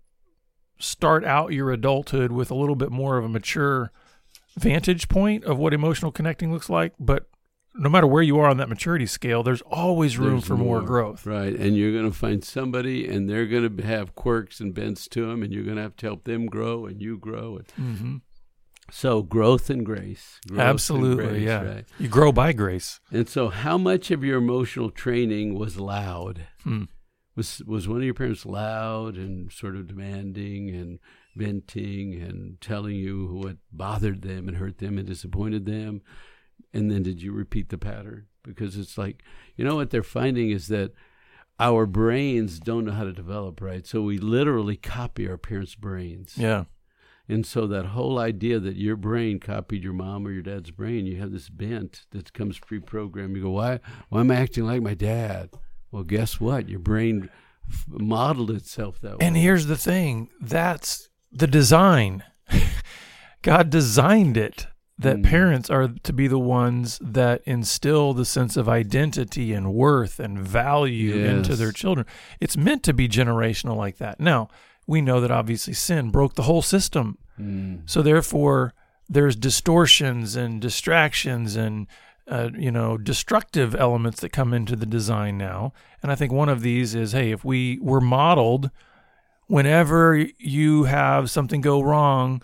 start 0.78 1.24
out 1.24 1.52
your 1.52 1.70
adulthood 1.70 2.32
with 2.32 2.50
a 2.50 2.54
little 2.54 2.74
bit 2.74 2.90
more 2.90 3.18
of 3.18 3.24
a 3.24 3.28
mature 3.28 3.92
vantage 4.58 5.08
point 5.08 5.44
of 5.44 5.58
what 5.58 5.72
emotional 5.74 6.10
connecting 6.10 6.52
looks 6.52 6.70
like, 6.70 6.94
but 6.98 7.28
no 7.74 7.88
matter 7.88 8.06
where 8.06 8.22
you 8.22 8.36
are 8.38 8.48
on 8.48 8.56
that 8.56 8.68
maturity 8.68 9.06
scale, 9.06 9.42
there's 9.44 9.62
always 9.62 10.18
room 10.18 10.32
There's 10.38 10.46
for 10.46 10.56
more, 10.56 10.80
growth. 10.82 11.24
Right. 11.24 11.54
And 11.54 11.76
you're 11.76 11.92
going 11.92 12.10
to 12.10 12.16
find 12.16 12.42
somebody, 12.42 13.06
and 13.06 13.30
they're 13.30 13.46
going 13.46 13.76
to 13.76 13.82
have 13.86 14.16
quirks 14.16 14.58
and 14.58 14.74
bents 14.74 15.06
to 15.08 15.26
them, 15.28 15.42
and 15.44 15.52
you're 15.52 15.62
going 15.62 15.76
to 15.76 15.82
have 15.82 15.94
to 15.96 16.06
help 16.06 16.24
them 16.24 16.46
grow, 16.46 16.86
and 16.86 17.00
you 17.00 17.16
grow. 17.16 17.58
And 17.58 17.70
hmm 17.76 18.16
so 18.90 19.22
growth 19.22 19.70
and 19.70 19.84
grace. 19.84 20.40
Growth 20.48 20.60
and 20.60 20.68
Absolutely, 20.68 21.24
grace, 21.24 21.42
yeah. 21.42 21.62
Right. 21.62 21.84
You 21.98 22.08
grow 22.08 22.32
by 22.32 22.52
grace. 22.52 23.00
And 23.10 23.28
so, 23.28 23.48
how 23.48 23.78
much 23.78 24.10
of 24.10 24.24
your 24.24 24.38
emotional 24.38 24.90
training 24.90 25.54
was 25.54 25.78
loud? 25.78 26.46
Hmm. 26.62 26.84
Was 27.36 27.62
was 27.66 27.88
one 27.88 27.98
of 27.98 28.04
your 28.04 28.14
parents 28.14 28.44
loud 28.44 29.16
and 29.16 29.52
sort 29.52 29.76
of 29.76 29.86
demanding 29.86 30.70
and 30.70 30.98
venting 31.36 32.14
and 32.14 32.60
telling 32.60 32.96
you 32.96 33.26
what 33.26 33.56
bothered 33.72 34.22
them 34.22 34.48
and 34.48 34.56
hurt 34.56 34.78
them 34.78 34.98
and 34.98 35.06
disappointed 35.06 35.64
them? 35.64 36.02
And 36.72 36.90
then 36.90 37.02
did 37.02 37.22
you 37.22 37.32
repeat 37.32 37.68
the 37.68 37.78
pattern? 37.78 38.26
Because 38.42 38.76
it's 38.76 38.98
like, 38.98 39.22
you 39.56 39.64
know 39.64 39.76
what 39.76 39.90
they're 39.90 40.02
finding 40.02 40.50
is 40.50 40.68
that 40.68 40.92
our 41.58 41.86
brains 41.86 42.58
don't 42.58 42.86
know 42.86 42.92
how 42.92 43.04
to 43.04 43.12
develop, 43.12 43.60
right? 43.60 43.86
So 43.86 44.00
we 44.00 44.18
literally 44.18 44.76
copy 44.76 45.28
our 45.28 45.36
parents' 45.36 45.74
brains. 45.74 46.34
Yeah. 46.36 46.64
And 47.32 47.46
so 47.46 47.66
that 47.68 47.86
whole 47.86 48.18
idea 48.18 48.58
that 48.60 48.76
your 48.76 48.96
brain 48.96 49.38
copied 49.38 49.84
your 49.84 49.92
mom 49.92 50.26
or 50.26 50.32
your 50.32 50.42
dad's 50.42 50.70
brain, 50.70 51.06
you 51.06 51.16
have 51.20 51.30
this 51.32 51.48
bent 51.48 52.06
that 52.10 52.32
comes 52.32 52.58
pre-programmed. 52.58 53.36
You 53.36 53.42
go, 53.44 53.50
why? 53.50 53.80
Why 54.08 54.20
am 54.20 54.30
I 54.30 54.36
acting 54.36 54.64
like 54.66 54.82
my 54.82 54.94
dad? 54.94 55.50
Well, 55.92 56.02
guess 56.04 56.40
what? 56.40 56.68
Your 56.68 56.80
brain 56.80 57.30
f- 57.68 57.84
modeled 57.88 58.50
itself 58.50 59.00
that 59.00 59.18
way. 59.18 59.26
And 59.26 59.36
here's 59.36 59.66
the 59.66 59.76
thing 59.76 60.28
that's 60.40 61.08
the 61.32 61.46
design. 61.46 62.24
God 63.42 63.70
designed 63.70 64.36
it 64.36 64.66
that 64.98 65.16
Mm. 65.16 65.24
parents 65.24 65.70
are 65.70 65.88
to 66.02 66.12
be 66.12 66.26
the 66.28 66.38
ones 66.38 66.98
that 67.02 67.40
instill 67.46 68.12
the 68.12 68.26
sense 68.26 68.56
of 68.58 68.68
identity 68.68 69.54
and 69.54 69.72
worth 69.72 70.20
and 70.20 70.38
value 70.38 71.24
into 71.24 71.56
their 71.56 71.72
children. 71.72 72.06
It's 72.38 72.56
meant 72.56 72.82
to 72.82 72.92
be 72.92 73.08
generational 73.08 73.76
like 73.76 73.96
that. 73.96 74.20
Now, 74.20 74.48
we 74.86 75.00
know 75.00 75.20
that 75.20 75.30
obviously 75.30 75.72
sin 75.72 76.10
broke 76.10 76.34
the 76.34 76.42
whole 76.42 76.62
system. 76.62 77.18
Mm. 77.38 77.82
So 77.86 78.02
therefore, 78.02 78.74
there's 79.08 79.36
distortions 79.36 80.36
and 80.36 80.60
distractions 80.60 81.56
and 81.56 81.86
uh, 82.28 82.50
you 82.56 82.70
know 82.70 82.96
destructive 82.96 83.74
elements 83.74 84.20
that 84.20 84.30
come 84.30 84.54
into 84.54 84.76
the 84.76 84.86
design 84.86 85.36
now. 85.36 85.72
And 86.02 86.12
I 86.12 86.14
think 86.14 86.32
one 86.32 86.48
of 86.48 86.62
these 86.62 86.94
is, 86.94 87.12
hey, 87.12 87.32
if 87.32 87.44
we 87.44 87.78
were 87.80 88.00
modeled, 88.00 88.70
whenever 89.48 90.26
you 90.38 90.84
have 90.84 91.28
something 91.28 91.60
go 91.60 91.80
wrong, 91.80 92.40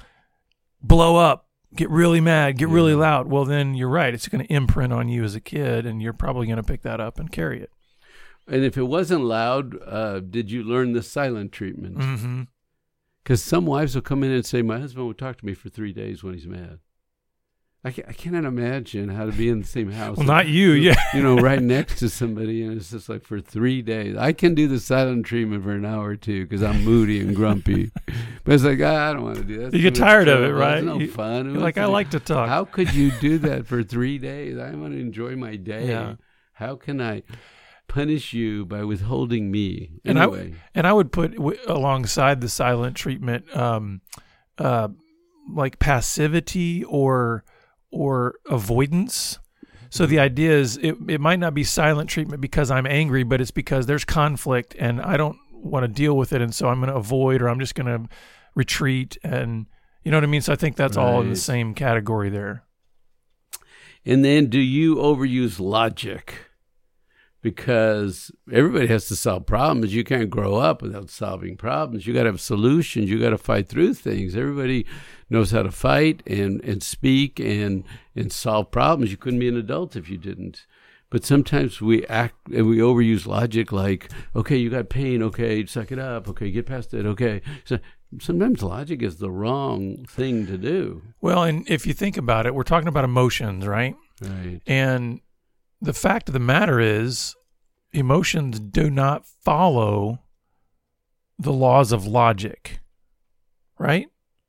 blow 0.83 1.17
up, 1.17 1.47
get 1.75 1.89
really 1.89 2.21
mad, 2.21 2.59
get 2.59 2.69
really 2.69 2.95
loud. 2.95 3.29
Well, 3.29 3.45
then 3.45 3.75
you're 3.75 3.89
right; 3.89 4.13
it's 4.13 4.29
going 4.29 4.45
to 4.45 4.53
imprint 4.53 4.93
on 4.93 5.09
you 5.09 5.23
as 5.23 5.37
a 5.37 5.41
kid, 5.41 5.87
and 5.87 6.03
you're 6.03 6.13
probably 6.13 6.47
going 6.47 6.57
to 6.57 6.63
pick 6.65 6.83
that 6.83 7.01
up 7.01 7.21
and 7.21 7.31
carry 7.31 7.63
it. 7.63 7.71
And 8.49 8.65
if 8.65 8.77
it 8.77 8.85
wasn't 8.85 9.25
loud, 9.25 9.77
uh, 9.85 10.21
did 10.21 10.51
you 10.51 10.63
learn 10.63 10.93
the 10.93 11.03
silent 11.03 11.53
treatment? 11.53 11.99
Mm-hmm. 11.99 12.43
Because 13.23 13.43
some 13.43 13.67
wives 13.67 13.95
will 13.97 14.03
come 14.03 14.23
in 14.23 14.31
and 14.31 14.47
say, 14.47 14.63
"My 14.63 14.79
husband 14.79 15.05
will 15.07 15.15
talk 15.15 15.39
to 15.39 15.47
me 15.47 15.53
for 15.55 15.69
three 15.69 15.93
days 15.93 16.23
when 16.23 16.35
he's 16.35 16.47
mad." 16.47 16.79
I, 17.85 17.89
I 18.09 18.13
cannot 18.13 18.45
imagine 18.45 19.11
how 19.11 19.27
to 19.27 19.33
be 19.33 19.49
in 19.49 19.61
the 19.61 19.67
same 19.67 19.91
house. 20.03 20.17
Well, 20.17 20.27
not 20.27 20.47
you, 20.49 20.73
yeah. 20.73 20.95
you 21.13 21.23
know, 21.23 21.37
right 21.37 21.61
next 21.77 21.99
to 22.01 22.09
somebody, 22.09 22.63
and 22.63 22.77
it's 22.77 22.91
just 22.91 23.09
like 23.09 23.25
for 23.25 23.41
three 23.41 23.83
days. 23.83 24.17
I 24.17 24.33
can 24.33 24.55
do 24.55 24.69
the 24.69 24.79
silent 24.81 25.27
treatment 25.27 25.65
for 25.65 25.73
an 25.73 25.85
hour 25.85 26.11
or 26.11 26.17
two 26.17 26.45
because 26.45 26.63
I'm 26.63 26.85
moody 26.85 27.21
and 27.21 27.35
grumpy. 27.35 27.91
but 28.45 28.55
it's 28.55 28.63
like 28.65 28.81
ah, 28.81 29.11
I 29.11 29.13
don't 29.13 29.23
want 29.25 29.39
to 29.39 29.45
do 29.45 29.59
that. 29.65 29.75
You 29.75 29.83
get 29.83 29.97
tired 29.97 30.29
of 30.29 30.45
it, 30.45 30.53
right? 30.53 30.79
It's 30.79 30.87
no 30.87 30.99
You- 31.01 31.11
fun. 31.11 31.55
Like, 31.55 31.79
I 31.79 31.87
like 31.87 32.11
to 32.11 32.21
talk. 32.21 32.49
How 32.49 32.65
could 32.65 32.95
you 32.95 33.11
do 33.21 33.39
that 33.39 33.67
for 33.67 33.83
three 33.83 34.19
days? 34.19 34.57
I 34.57 34.71
want 34.77 34.93
to 34.93 35.01
enjoy 35.01 35.35
my 35.35 35.57
day. 35.57 35.89
Yeah. 35.89 36.15
How 36.53 36.77
can 36.77 37.01
I 37.01 37.23
punish 37.89 38.33
you 38.33 38.65
by 38.67 38.85
withholding 38.85 39.51
me? 39.51 39.91
And 40.05 40.19
I- 40.19 40.27
And 40.75 40.87
I 40.87 40.93
would 40.93 41.13
put 41.13 41.35
w- 41.37 41.59
alongside 41.67 42.41
the 42.41 42.49
silent 42.49 42.97
treatment, 42.97 43.55
um, 43.57 44.01
uh, 44.59 44.89
like 45.53 45.79
passivity 45.79 46.85
or 46.85 47.45
or 47.93 48.35
avoidance. 48.51 49.39
So 49.91 50.05
the 50.05 50.19
idea 50.19 50.53
is 50.53 50.77
it, 50.79 50.97
it 51.09 51.21
might 51.21 51.39
not 51.39 51.55
be 51.55 51.63
silent 51.65 52.11
treatment 52.11 52.43
because 52.43 52.71
I'm 52.71 52.87
angry, 52.87 53.23
but 53.23 53.41
it's 53.41 53.53
because 53.53 53.87
there's 53.87 54.05
conflict 54.05 54.75
and 54.79 55.01
I 55.01 55.17
don't 55.17 55.39
want 55.53 55.85
to 55.85 55.89
deal 55.89 56.17
with 56.17 56.33
it, 56.33 56.43
and 56.43 56.55
so 56.55 56.69
I'm 56.69 56.81
going 56.81 56.91
to 56.91 56.97
avoid 56.97 57.41
or 57.41 57.49
I'm 57.49 57.61
just 57.61 57.75
going 57.75 57.87
to 57.87 58.09
retreat, 58.55 59.17
and 59.23 59.67
you 60.03 60.11
know 60.11 60.17
what 60.19 60.25
I 60.25 60.27
mean. 60.27 60.41
So 60.43 60.53
I 60.53 60.57
think 60.57 60.77
that's 60.77 60.97
all 60.97 61.21
in 61.21 61.29
the 61.31 61.37
same 61.37 61.75
category 61.75 62.29
there. 62.29 62.65
And 64.05 64.25
then 64.25 64.47
do 64.47 64.59
you 64.61 64.97
overuse 64.97 65.59
logic? 65.59 66.46
Because 67.47 68.33
everybody 68.51 68.89
has 68.89 69.07
to 69.07 69.15
solve 69.15 69.47
problems. 69.47 69.95
You 69.95 70.03
can't 70.03 70.29
grow 70.29 70.57
up 70.57 70.83
without 70.83 71.11
solving 71.11 71.57
problems. 71.57 72.05
You 72.05 72.13
got 72.13 72.25
to 72.25 72.31
have 72.31 72.41
solutions. 72.41 73.09
You 73.09 73.21
got 73.21 73.31
to 73.31 73.39
fight 73.39 73.69
through 73.69 73.95
things. 73.95 74.35
Everybody 74.35 74.85
knows 75.31 75.53
how 75.53 75.63
to 75.63 75.71
fight 75.71 76.25
and, 76.27 76.61
and 76.65 76.83
speak 76.83 77.39
and, 77.39 77.85
and 78.17 78.33
solve 78.33 78.73
problems. 78.73 79.13
You 79.13 79.17
couldn't 79.17 79.39
be 79.39 79.47
an 79.47 79.57
adult 79.57 79.95
if 79.95 80.11
you 80.11 80.19
didn't. 80.19 80.67
But 81.09 81.25
sometimes 81.25 81.81
we 81.81 82.05
act 82.09 82.35
and 82.53 82.67
we 82.67 82.79
overuse 82.79 83.29
logic 83.29 83.71
like, 83.71 84.11
okay, 84.35 84.57
you 84.57 84.69
got 84.69 84.89
pain. 84.89 85.23
Okay, 85.23 85.65
suck 85.67 85.93
it 85.93 86.01
up. 86.01 86.29
Okay, 86.29 86.51
get 86.51 86.67
past 86.67 86.95
it. 86.95 87.07
Okay. 87.07 87.43
So 87.65 87.79
sometimes 88.21 88.61
logic 88.61 89.03
is 89.03 89.19
the 89.19 89.31
wrong 89.31 90.05
thing 90.07 90.49
to 90.49 90.59
do. 90.59 91.01
Well, 91.21 91.45
and 91.45 91.65
if 91.71 91.87
you 91.87 91.93
think 91.93 92.17
about 92.17 92.45
it, 92.47 92.57
we're 92.57 92.65
talking 92.65 92.89
about 92.89 93.05
emotions, 93.05 93.69
right? 93.69 93.95
Right. 94.21 94.61
And 94.67 95.21
the 95.87 95.93
fact 95.93 96.29
of 96.29 96.33
the 96.33 96.39
matter 96.41 96.79
is, 96.81 97.35
emotions 97.93 98.61
do 98.61 98.91
not 98.91 99.25
follow 99.27 100.21
the 101.39 101.53
laws 101.53 101.93
of 101.93 102.07
logic, 102.07 102.81
right? 103.79 104.09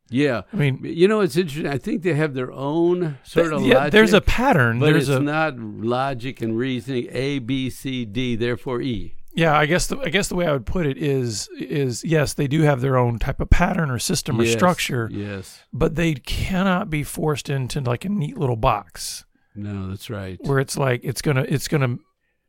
Yeah. 0.10 0.42
I 0.54 0.56
mean, 0.56 0.80
You 0.84 1.08
know, 1.08 1.20
it's 1.20 1.36
interesting. 1.36 1.68
I 1.68 1.78
think 1.78 2.02
they 2.02 2.14
have 2.14 2.34
their 2.34 2.52
own 2.52 3.18
sort 3.24 3.52
of 3.54 3.62
yeah, 3.64 3.76
logic. 3.80 3.92
there's 3.92 4.14
a 4.14 4.22
pattern. 4.22 4.80
but 4.80 4.86
there's 4.88 5.10
it's 5.10 5.20
a 5.20 5.22
not 5.22 5.58
logic 5.60 6.42
and 6.42 6.58
reasoning. 6.58 7.08
A, 7.12 7.40
B, 7.40 7.70
C, 7.70 8.06
D, 8.06 8.36
therefore 8.38 8.82
E. 8.82 9.16
yeah. 9.36 9.58
I 9.58 9.66
guess 9.66 9.88
the 9.88 9.98
I 10.00 10.08
guess 10.10 10.30
the 10.30 10.36
way 10.36 10.48
I 10.48 10.54
would 10.54 10.66
put 10.66 10.86
it 10.86 10.98
is 10.98 11.50
is 11.60 12.06
yes, 12.06 12.34
they 12.34 12.48
do 12.48 12.62
have 12.62 12.80
their 12.80 12.96
own 12.98 13.20
type 13.20 13.42
of 13.42 13.50
pattern 13.50 13.92
or 13.92 14.00
system 14.00 14.40
or 14.40 14.46
structure, 14.46 15.10
Yes. 15.12 15.60
but 15.74 15.96
they 15.96 16.14
cannot 16.14 16.90
be 16.90 17.04
forced 17.04 17.50
into 17.50 17.82
like 17.82 18.06
a 18.06 18.10
neat 18.10 18.38
little 18.38 18.56
box 18.56 19.26
No, 19.58 19.90
that's 19.90 20.10
right. 20.10 20.38
where 20.42 20.60
it's 20.60 20.78
like 20.78 21.02
it's 21.04 21.22
gonna 21.22 21.46
it's 21.48 21.68
gonna 21.68 21.98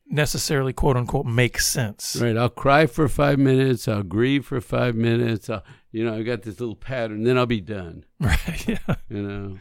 necessarily 0.06 0.72
quote 0.72 0.96
unquote 0.96 1.26
make 1.26 1.60
sense. 1.60 2.16
Right. 2.20 2.36
I'll 2.36 2.48
cry 2.48 2.86
for 2.86 3.08
five 3.08 3.38
minutes. 3.38 3.88
I'll 3.88 4.02
grieve 4.02 4.46
for 4.46 4.60
five 4.60 4.94
minutes. 4.94 5.50
I'll, 5.50 5.62
you 5.92 6.04
know, 6.04 6.14
I've 6.14 6.26
got 6.26 6.42
this 6.42 6.60
little 6.60 6.76
pattern. 6.76 7.24
Then 7.24 7.36
I'll 7.38 7.46
be 7.46 7.60
done. 7.60 8.04
Right. 8.20 8.68
Yeah. 8.68 8.94
You 9.08 9.22
know. 9.22 9.58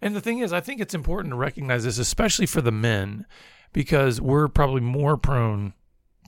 And 0.00 0.14
the 0.14 0.20
thing 0.20 0.38
is, 0.40 0.52
I 0.52 0.60
think 0.60 0.80
it's 0.80 0.94
important 0.94 1.32
to 1.32 1.36
recognize 1.36 1.84
this, 1.84 1.98
especially 1.98 2.46
for 2.46 2.60
the 2.60 2.72
men, 2.72 3.26
because 3.72 4.20
we're 4.20 4.48
probably 4.48 4.80
more 4.82 5.16
prone 5.16 5.72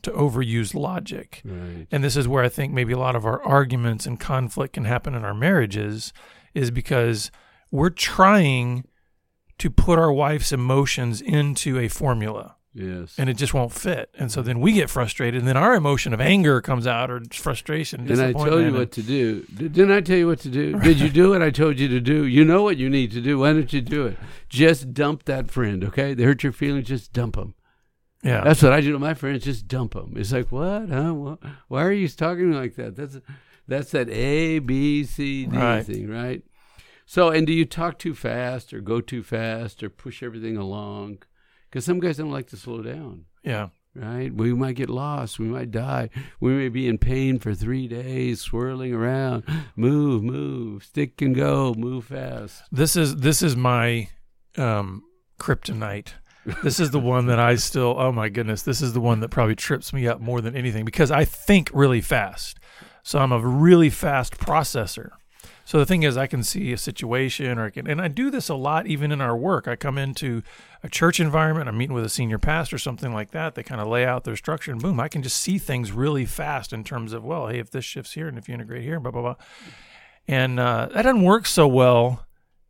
to 0.02 0.10
overuse 0.12 0.74
logic. 0.74 1.42
Right. 1.44 1.86
And 1.90 2.02
this 2.02 2.16
is 2.16 2.26
where 2.28 2.42
I 2.44 2.48
think 2.48 2.72
maybe 2.72 2.92
a 2.92 2.98
lot 2.98 3.16
of 3.16 3.26
our 3.26 3.42
arguments 3.42 4.06
and 4.06 4.18
conflict 4.18 4.74
can 4.74 4.84
happen 4.84 5.14
in 5.14 5.24
our 5.24 5.34
marriages, 5.34 6.12
is 6.54 6.70
because 6.70 7.30
we're 7.70 7.90
trying 7.90 8.86
to 9.58 9.70
put 9.70 9.98
our 9.98 10.12
wife's 10.12 10.52
emotions 10.52 11.20
into 11.20 11.78
a 11.78 11.88
formula 11.88 12.54
Yes. 12.74 13.14
and 13.18 13.28
it 13.28 13.34
just 13.36 13.54
won't 13.54 13.72
fit. 13.72 14.08
And 14.16 14.30
so 14.30 14.40
then 14.40 14.60
we 14.60 14.72
get 14.72 14.88
frustrated, 14.88 15.40
and 15.40 15.48
then 15.48 15.56
our 15.56 15.74
emotion 15.74 16.14
of 16.14 16.20
anger 16.20 16.60
comes 16.60 16.86
out 16.86 17.10
or 17.10 17.20
frustration. 17.32 18.08
and 18.08 18.20
I 18.20 18.32
told 18.32 18.62
you 18.62 18.72
what 18.72 18.92
to 18.92 19.02
do. 19.02 19.42
Did- 19.56 19.72
Didn't 19.72 19.90
I 19.92 20.00
tell 20.00 20.16
you 20.16 20.28
what 20.28 20.38
to 20.40 20.48
do? 20.48 20.78
Did 20.88 21.00
you 21.00 21.08
do 21.08 21.30
what 21.30 21.42
I 21.42 21.50
told 21.50 21.80
you 21.80 21.88
to 21.88 21.98
do? 22.00 22.24
You 22.24 22.44
know 22.44 22.62
what 22.62 22.76
you 22.76 22.88
need 22.88 23.10
to 23.12 23.20
do. 23.20 23.38
Why 23.40 23.52
don't 23.52 23.72
you 23.72 23.80
do 23.80 24.06
it? 24.06 24.16
Just 24.48 24.94
dump 24.94 25.24
that 25.24 25.50
friend, 25.50 25.82
okay? 25.84 26.14
They 26.14 26.22
hurt 26.22 26.42
your 26.44 26.52
feelings. 26.52 26.86
Just 26.86 27.12
dump 27.12 27.34
them. 27.34 27.54
yeah. 28.22 28.42
That's 28.44 28.62
what 28.62 28.72
I 28.72 28.80
do 28.80 28.92
to 28.92 28.98
my 29.00 29.14
friends. 29.14 29.42
Just 29.44 29.66
dump 29.66 29.94
them. 29.94 30.14
It's 30.16 30.30
like 30.32 30.52
what? 30.52 30.88
Huh? 30.88 31.36
Why 31.66 31.82
are 31.84 31.92
you 31.92 32.06
talking 32.08 32.52
like 32.52 32.76
that? 32.76 32.94
That's 32.94 33.18
that's 33.66 33.90
that 33.90 34.08
A 34.08 34.60
B 34.60 35.02
C 35.04 35.46
D 35.46 35.56
Right. 35.56 35.84
thing, 35.84 36.08
right? 36.08 36.42
So, 37.10 37.30
and 37.30 37.46
do 37.46 37.54
you 37.54 37.64
talk 37.64 37.98
too 37.98 38.14
fast 38.14 38.74
or 38.74 38.82
go 38.82 39.00
too 39.00 39.22
fast 39.22 39.82
or 39.82 39.88
push 39.88 40.22
everything 40.22 40.58
along? 40.58 41.22
Because 41.64 41.86
some 41.86 42.00
guys 42.00 42.18
don't 42.18 42.30
like 42.30 42.48
to 42.48 42.56
slow 42.58 42.82
down, 42.82 43.24
yeah. 43.42 43.68
right? 43.94 44.30
We 44.30 44.52
might 44.52 44.76
get 44.76 44.90
lost. 44.90 45.38
We 45.38 45.46
might 45.46 45.70
die. 45.70 46.10
We 46.38 46.52
may 46.52 46.68
be 46.68 46.86
in 46.86 46.98
pain 46.98 47.38
for 47.38 47.54
three 47.54 47.88
days, 47.88 48.42
swirling 48.42 48.92
around. 48.92 49.44
Move, 49.74 50.22
move, 50.22 50.84
stick 50.84 51.22
and 51.22 51.34
go, 51.34 51.72
move 51.78 52.04
fast. 52.04 52.64
This 52.70 52.94
is 52.94 53.16
this 53.16 53.40
is 53.40 53.56
my 53.56 54.10
um, 54.58 55.02
kryptonite. 55.40 56.08
This 56.62 56.78
is 56.78 56.90
the 56.90 57.00
one 57.00 57.24
that 57.28 57.38
I 57.38 57.54
still. 57.54 57.94
Oh 57.98 58.12
my 58.12 58.28
goodness, 58.28 58.62
this 58.62 58.82
is 58.82 58.92
the 58.92 59.00
one 59.00 59.20
that 59.20 59.30
probably 59.30 59.56
trips 59.56 59.94
me 59.94 60.06
up 60.06 60.20
more 60.20 60.42
than 60.42 60.54
anything 60.54 60.84
because 60.84 61.10
I 61.10 61.24
think 61.24 61.70
really 61.72 62.02
fast. 62.02 62.58
So 63.02 63.18
I'm 63.18 63.32
a 63.32 63.40
really 63.40 63.88
fast 63.88 64.36
processor. 64.36 65.12
So 65.68 65.76
the 65.76 65.84
thing 65.84 66.02
is, 66.02 66.16
I 66.16 66.26
can 66.26 66.42
see 66.42 66.72
a 66.72 66.78
situation, 66.78 67.58
or 67.58 67.66
I 67.66 67.70
can, 67.70 67.86
and 67.86 68.00
I 68.00 68.08
do 68.08 68.30
this 68.30 68.48
a 68.48 68.54
lot 68.54 68.86
even 68.86 69.12
in 69.12 69.20
our 69.20 69.36
work. 69.36 69.68
I 69.68 69.76
come 69.76 69.98
into 69.98 70.42
a 70.82 70.88
church 70.88 71.20
environment, 71.20 71.68
I'm 71.68 71.76
meeting 71.76 71.92
with 71.92 72.06
a 72.06 72.08
senior 72.08 72.38
pastor, 72.38 72.78
something 72.78 73.12
like 73.12 73.32
that. 73.32 73.54
They 73.54 73.62
kind 73.62 73.78
of 73.78 73.86
lay 73.86 74.06
out 74.06 74.24
their 74.24 74.34
structure, 74.34 74.72
and 74.72 74.80
boom, 74.80 74.98
I 74.98 75.08
can 75.08 75.22
just 75.22 75.36
see 75.36 75.58
things 75.58 75.92
really 75.92 76.24
fast 76.24 76.72
in 76.72 76.84
terms 76.84 77.12
of, 77.12 77.22
well, 77.22 77.48
hey, 77.48 77.58
if 77.58 77.70
this 77.70 77.84
shifts 77.84 78.14
here, 78.14 78.28
and 78.28 78.38
if 78.38 78.48
you 78.48 78.54
integrate 78.54 78.82
here, 78.82 78.98
blah 78.98 79.10
blah 79.10 79.20
blah. 79.20 79.34
And 80.26 80.58
uh, 80.58 80.88
that 80.94 81.02
doesn't 81.02 81.22
work 81.22 81.44
so 81.44 81.68
well 81.68 82.24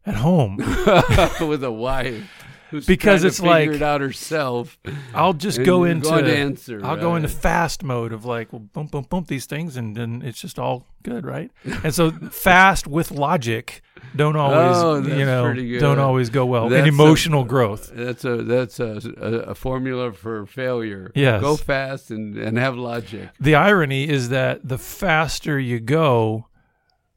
at 0.04 0.16
home. 0.16 0.56
With 1.40 1.62
a 1.62 1.70
wife. 1.70 2.28
Who's 2.70 2.86
Because 2.86 3.24
it's 3.24 3.40
like- 3.40 3.70
it 3.70 3.82
out 3.82 4.00
herself. 4.00 4.78
I'll 5.14 5.32
just 5.32 5.62
go 5.64 5.84
into 5.84 6.12
answer, 6.12 6.84
I'll 6.84 6.96
go 6.96 7.16
into 7.16 7.28
fast 7.28 7.82
mode 7.82 8.12
of 8.12 8.24
like 8.24 8.52
well 8.52 8.60
boom 8.60 8.86
boom 8.86 9.04
boom 9.08 9.24
these 9.28 9.46
things 9.46 9.76
and 9.76 9.96
then 9.96 10.22
it's 10.24 10.40
just 10.40 10.58
all 10.58 10.84
good 11.04 11.24
right 11.24 11.50
and 11.84 11.94
so 11.94 12.10
fast 12.10 12.86
with 12.86 13.10
logic 13.10 13.82
don't 14.16 14.36
oh, 14.36 14.40
always 14.40 14.76
Oh, 15.08 15.16
you 15.16 15.24
know 15.24 15.54
don't 15.78 15.98
always 15.98 16.28
go 16.28 16.44
well 16.44 16.68
That's 16.68 16.78
and 16.80 16.86
a- 16.86 16.88
emotional 16.88 17.42
uh, 17.42 17.44
growth 17.44 17.90
That's 17.94 18.24
a 18.24 18.42
that's 18.42 18.80
a, 18.80 19.00
a, 19.16 19.32
a 19.50 19.54
formula 19.54 20.12
for 20.12 20.44
failure. 20.46 21.10
Yes. 21.14 21.40
Go 21.40 21.56
fast 21.56 22.10
and, 22.10 22.36
and 22.36 22.58
have 22.58 22.76
logic. 22.76 23.28
the 23.40 23.54
irony 23.54 24.08
is 24.08 24.28
that 24.30 24.66
the 24.68 24.78
faster 24.78 25.58
you 25.58 25.78
go 25.80 26.46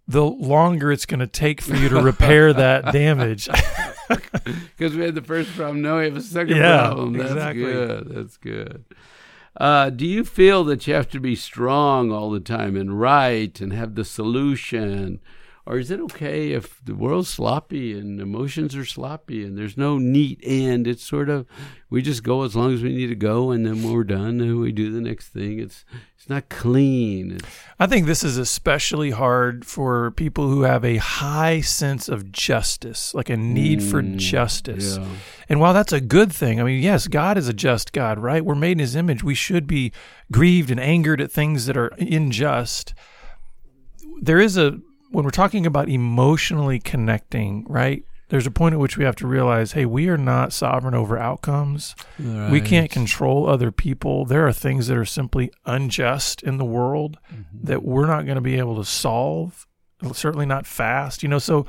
the 0.08 0.24
longer 0.26 0.92
it's 0.92 1.06
going 1.06 1.20
to 1.20 1.28
take 1.28 1.62
for 1.62 1.76
you 1.76 1.90
to 1.90 2.02
repair 2.02 2.52
that 2.54 2.92
damage 2.94 3.48
Because 4.78 4.94
we 4.96 5.04
had 5.04 5.16
the 5.16 5.22
first 5.22 5.56
problem, 5.56 5.82
no, 5.82 5.98
we 6.00 6.04
have 6.06 6.18
a 6.18 6.22
second 6.22 6.58
Yeah, 6.58 6.88
problem. 6.88 7.14
That's 7.14 7.32
exactly. 7.32 7.64
good. 7.64 8.10
That's 8.10 8.38
good. 8.38 8.84
Uh, 9.56 9.90
do 9.90 10.06
you 10.06 10.26
feel 10.26 10.64
that 10.66 10.86
you 10.86 10.94
have 10.94 11.10
to 11.12 11.20
be 11.20 11.36
strong 11.36 12.12
all 12.12 12.30
the 12.30 12.40
time 12.42 12.76
and 12.76 13.00
right 13.00 13.60
and 13.62 13.72
have 13.72 13.96
the 13.96 14.04
solution? 14.04 15.20
Or 15.66 15.78
is 15.78 15.92
it 15.92 16.00
okay 16.00 16.54
if 16.54 16.84
the 16.84 16.96
world's 16.96 17.30
sloppy 17.30 17.94
and 17.98 18.20
emotions 18.20 18.76
are 18.76 18.84
sloppy 18.86 19.46
and 19.46 19.56
there's 19.58 19.78
no 19.78 20.00
neat 20.00 20.40
end? 20.44 20.88
It's 20.88 21.04
sort 21.04 21.30
of 21.30 21.46
we 21.90 22.02
just 22.02 22.24
go 22.24 22.42
as 22.44 22.56
long 22.56 22.74
as 22.74 22.82
we 22.82 22.90
need 22.96 23.08
to 23.08 23.16
go, 23.16 23.52
and 23.52 23.64
then 23.66 23.84
when 23.84 23.94
we're 23.94 24.04
done, 24.04 24.40
then 24.40 24.60
we 24.60 24.72
do 24.72 24.92
the 24.92 25.02
next 25.02 25.28
thing. 25.30 25.60
It's 25.60 25.86
it's 26.18 26.28
not 26.30 26.50
clean. 26.50 27.34
It's, 27.34 27.46
I 27.80 27.86
think 27.86 28.06
this 28.08 28.24
is 28.24 28.38
especially 28.38 29.12
hard 29.12 29.64
for 29.66 30.10
people 30.12 30.48
who 30.50 30.64
have 30.64 30.84
a 30.84 30.98
high 30.98 31.62
sense 31.62 32.10
of 32.10 32.32
justice, 32.32 33.14
like 33.14 33.30
a 33.30 33.38
need 33.38 33.84
for 33.84 34.02
Mm, 34.02 34.18
justice. 34.18 34.98
yeah. 34.98 35.08
And 35.48 35.60
while 35.60 35.74
that's 35.74 35.94
a 35.94 36.02
good 36.02 36.32
thing, 36.34 36.60
I 36.60 36.64
mean, 36.64 36.82
yes, 36.82 37.08
God 37.08 37.38
is 37.38 37.48
a 37.48 37.54
just 37.54 37.92
God, 37.94 38.18
right? 38.18 38.44
We're 38.44 38.56
made 38.56 38.74
in 38.74 38.80
his 38.80 38.96
image. 38.96 39.24
We 39.24 39.36
should 39.36 39.68
be 39.68 39.92
grieved 40.32 40.72
and 40.72 40.80
angered 40.80 41.22
at 41.22 41.32
things 41.32 41.66
that 41.68 41.78
are 41.78 41.94
unjust. 42.00 42.94
There 44.22 44.40
is 44.40 44.58
a, 44.58 44.80
when 45.12 45.24
we're 45.26 45.32
talking 45.32 45.66
about 45.66 45.90
emotionally 45.90 46.80
connecting, 46.80 47.66
right? 47.70 48.04
There's 48.30 48.48
a 48.48 48.52
point 48.52 48.74
at 48.74 48.80
which 48.80 48.98
we 48.98 49.04
have 49.04 49.18
to 49.18 49.28
realize, 49.28 49.74
hey, 49.74 49.86
we 49.86 50.08
are 50.08 50.18
not 50.18 50.54
sovereign 50.54 50.94
over 50.96 51.18
outcomes. 51.18 51.96
We 52.18 52.62
can't 52.62 52.90
control 52.90 53.48
other 53.50 53.72
people. 53.74 54.24
There 54.24 54.48
are 54.48 54.54
things 54.54 54.88
that 54.88 54.96
are 54.98 55.04
simply 55.06 55.52
unjust 55.66 56.42
in 56.42 56.58
the 56.58 56.64
world 56.66 57.18
Mm-hmm. 57.34 57.66
that 57.66 57.84
we're 57.84 58.08
not 58.08 58.24
going 58.26 58.36
to 58.36 58.42
be 58.42 58.58
able 58.58 58.78
to 58.78 58.86
solve, 58.86 59.68
certainly 60.14 60.46
not 60.46 60.66
fast. 60.66 61.24
You 61.24 61.30
know, 61.30 61.40
so 61.40 61.66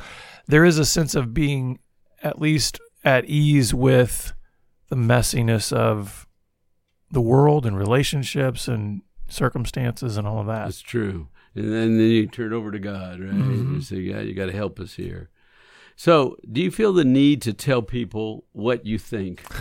there 0.47 0.65
is 0.65 0.79
a 0.79 0.85
sense 0.85 1.17
of 1.17 1.35
being 1.35 1.81
at 2.23 2.41
least 2.41 2.79
at 3.05 3.25
ease 3.25 3.75
with 3.75 4.33
the 4.89 4.95
messiness 4.97 5.73
of 5.73 6.29
the 7.11 7.21
world 7.21 7.67
and 7.67 7.77
relationships 7.77 8.69
and 8.69 9.03
circumstances 9.29 10.17
and 10.17 10.29
all 10.29 10.39
of 10.39 10.47
that. 10.47 10.65
That's 10.67 10.81
true. 10.81 11.27
And 11.55 11.73
then, 11.73 11.99
then 11.99 12.09
you 12.09 12.27
turn 12.27 12.53
over 12.53 12.71
to 12.71 12.79
God, 12.79 13.21
right? 13.21 13.31
Mhm. 13.31 13.75
You 13.75 13.81
say, 13.83 14.09
God, 14.11 14.21
you 14.27 14.35
got 14.35 14.47
to 14.47 14.53
help 14.53 14.81
us 14.81 14.95
here. 14.95 15.29
So, 15.97 16.37
do 16.51 16.61
you 16.63 16.71
feel 16.71 16.93
the 16.95 17.05
need 17.05 17.43
to 17.43 17.53
tell 17.53 17.83
people 17.83 18.45
what 18.53 18.87
you 18.87 18.99
think? 18.99 19.43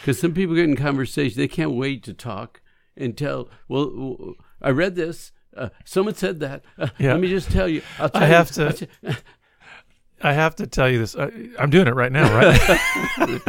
Because 0.00 0.18
some 0.18 0.34
people 0.34 0.54
get 0.54 0.64
in 0.64 0.76
conversation, 0.76 1.38
they 1.38 1.48
can't 1.48 1.70
wait 1.70 2.02
to 2.02 2.12
talk 2.12 2.60
and 2.94 3.16
tell. 3.16 3.48
Well, 3.68 4.34
I 4.60 4.68
read 4.68 4.96
this. 4.96 5.32
Uh, 5.56 5.70
someone 5.86 6.14
said 6.14 6.40
that. 6.40 6.62
Uh, 6.76 6.88
Yeah. 6.98 7.12
Let 7.12 7.20
me 7.22 7.28
just 7.28 7.50
tell 7.50 7.66
you. 7.68 7.80
I'll 7.98 8.10
tell 8.10 8.22
I 8.22 8.26
you- 8.26 8.32
have 8.34 8.50
to- 8.50 8.66
I'll 8.66 8.72
t- 8.74 8.86
I 10.22 10.32
have 10.34 10.56
to 10.56 10.66
tell 10.66 10.90
you 10.90 10.98
this. 10.98 11.16
I, 11.16 11.30
I'm 11.58 11.70
doing 11.70 11.86
it 11.86 11.94
right 11.94 12.12
now, 12.12 12.34
right? 12.34 13.40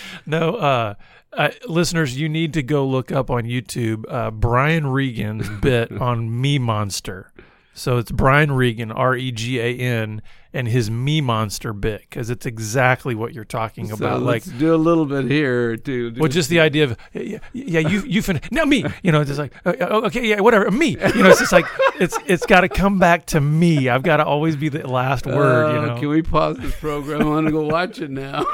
no, 0.26 0.54
uh, 0.56 0.94
uh, 1.32 1.50
listeners, 1.66 2.18
you 2.18 2.28
need 2.28 2.54
to 2.54 2.62
go 2.62 2.86
look 2.86 3.12
up 3.12 3.30
on 3.30 3.44
YouTube 3.44 4.04
uh, 4.08 4.30
Brian 4.30 4.86
Regan's 4.86 5.48
bit 5.62 5.92
on 5.92 6.40
Me 6.40 6.58
Monster. 6.58 7.32
So 7.74 7.98
it's 7.98 8.10
Brian 8.10 8.50
Regan, 8.50 8.90
R 8.90 9.14
E 9.14 9.30
G 9.30 9.60
A 9.60 9.76
N, 9.78 10.20
and 10.52 10.66
his 10.66 10.90
Me 10.90 11.20
Monster 11.20 11.72
bit 11.72 12.00
because 12.00 12.28
it's 12.28 12.44
exactly 12.44 13.14
what 13.14 13.32
you're 13.32 13.44
talking 13.44 13.86
so 13.86 13.94
about. 13.94 14.22
Like, 14.22 14.42
do 14.58 14.74
a 14.74 14.76
little 14.76 15.06
bit 15.06 15.26
here 15.26 15.76
too. 15.76 16.12
well, 16.18 16.28
just 16.28 16.48
the 16.50 16.58
idea 16.68 16.84
of 16.84 16.96
yeah, 17.12 17.38
yeah 17.52 17.78
you 17.78 18.00
you 18.00 18.20
fin 18.20 18.40
now 18.50 18.64
me, 18.64 18.84
you 19.04 19.12
know, 19.12 19.22
just 19.22 19.38
like 19.38 19.52
uh, 19.64 19.74
uh, 19.80 20.00
okay, 20.06 20.26
yeah, 20.26 20.40
whatever, 20.40 20.68
me, 20.72 20.88
you 21.14 21.22
know, 21.22 21.28
it's 21.30 21.38
just 21.38 21.52
like 21.52 21.66
it's 22.00 22.18
it's 22.26 22.46
got 22.46 22.62
to 22.62 22.68
come 22.68 22.98
back 22.98 23.26
to 23.26 23.40
me. 23.40 23.88
I've 23.88 24.02
got 24.02 24.16
to 24.16 24.24
always 24.24 24.56
be 24.56 24.68
the 24.70 24.84
last 24.88 25.24
word, 25.24 25.72
you 25.74 25.78
Uh, 25.78 25.86
know. 25.86 26.00
Can 26.00 26.08
we 26.08 26.22
pause 26.22 26.56
this 26.56 26.74
program? 26.80 27.22
I 27.22 27.26
want 27.26 27.46
to 27.46 27.52
go 27.52 27.62
watch 27.62 28.00
it 28.00 28.10
now. 28.10 28.44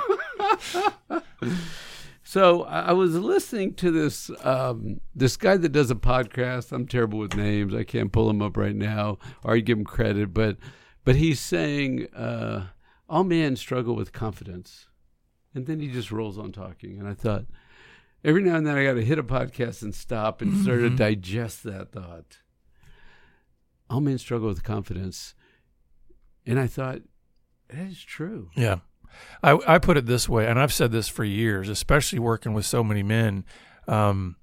so 2.34 2.64
I 2.64 2.92
was 2.92 3.14
listening 3.14 3.74
to 3.74 3.92
this 3.92 4.28
um, 4.42 5.00
this 5.14 5.36
guy 5.36 5.56
that 5.56 5.68
does 5.70 5.90
a 5.90 5.94
podcast. 5.94 6.72
I'm 6.72 6.86
terrible 6.88 7.20
with 7.20 7.36
names. 7.36 7.72
I 7.74 7.84
can't 7.84 8.10
pull 8.10 8.28
him 8.28 8.42
up 8.42 8.56
right 8.56 8.74
now, 8.74 9.18
or 9.44 9.54
I 9.54 9.60
give 9.60 9.78
him 9.78 9.84
credit. 9.84 10.34
But 10.34 10.56
but 11.04 11.14
he's 11.14 11.38
saying 11.38 12.08
uh, 12.12 12.66
all 13.08 13.22
men 13.22 13.54
struggle 13.54 13.94
with 13.94 14.12
confidence, 14.12 14.88
and 15.54 15.66
then 15.66 15.78
he 15.78 15.86
just 15.88 16.10
rolls 16.10 16.36
on 16.36 16.50
talking. 16.50 16.98
And 16.98 17.06
I 17.08 17.14
thought 17.14 17.44
every 18.24 18.42
now 18.42 18.56
and 18.56 18.66
then 18.66 18.76
I 18.76 18.82
got 18.84 18.94
to 18.94 19.04
hit 19.04 19.18
a 19.20 19.22
podcast 19.22 19.82
and 19.82 19.94
stop 19.94 20.42
and 20.42 20.64
sort 20.64 20.80
Mhm. 20.80 20.86
of 20.86 20.96
digest 20.96 21.62
that 21.62 21.92
thought. 21.92 22.38
All 23.88 24.00
men 24.00 24.18
struggle 24.18 24.48
with 24.48 24.64
confidence 24.64 25.34
And 26.46 26.58
I 26.58 26.66
thought, 26.66 27.00
that 27.68 27.86
is 27.86 28.02
true. 28.02 28.50
Yeah. 28.56 28.80
I, 29.42 29.58
I 29.66 29.78
put 29.78 29.96
it 29.96 30.06
this 30.06 30.28
way, 30.28 30.46
and 30.46 30.58
I've 30.58 30.72
said 30.72 30.92
this 30.92 31.08
for 31.08 31.24
years, 31.24 31.68
especially 31.68 32.18
working 32.18 32.54
with 32.54 32.66
so 32.66 32.82
many 32.84 33.02
men. 33.02 33.44
Um, 33.86 34.36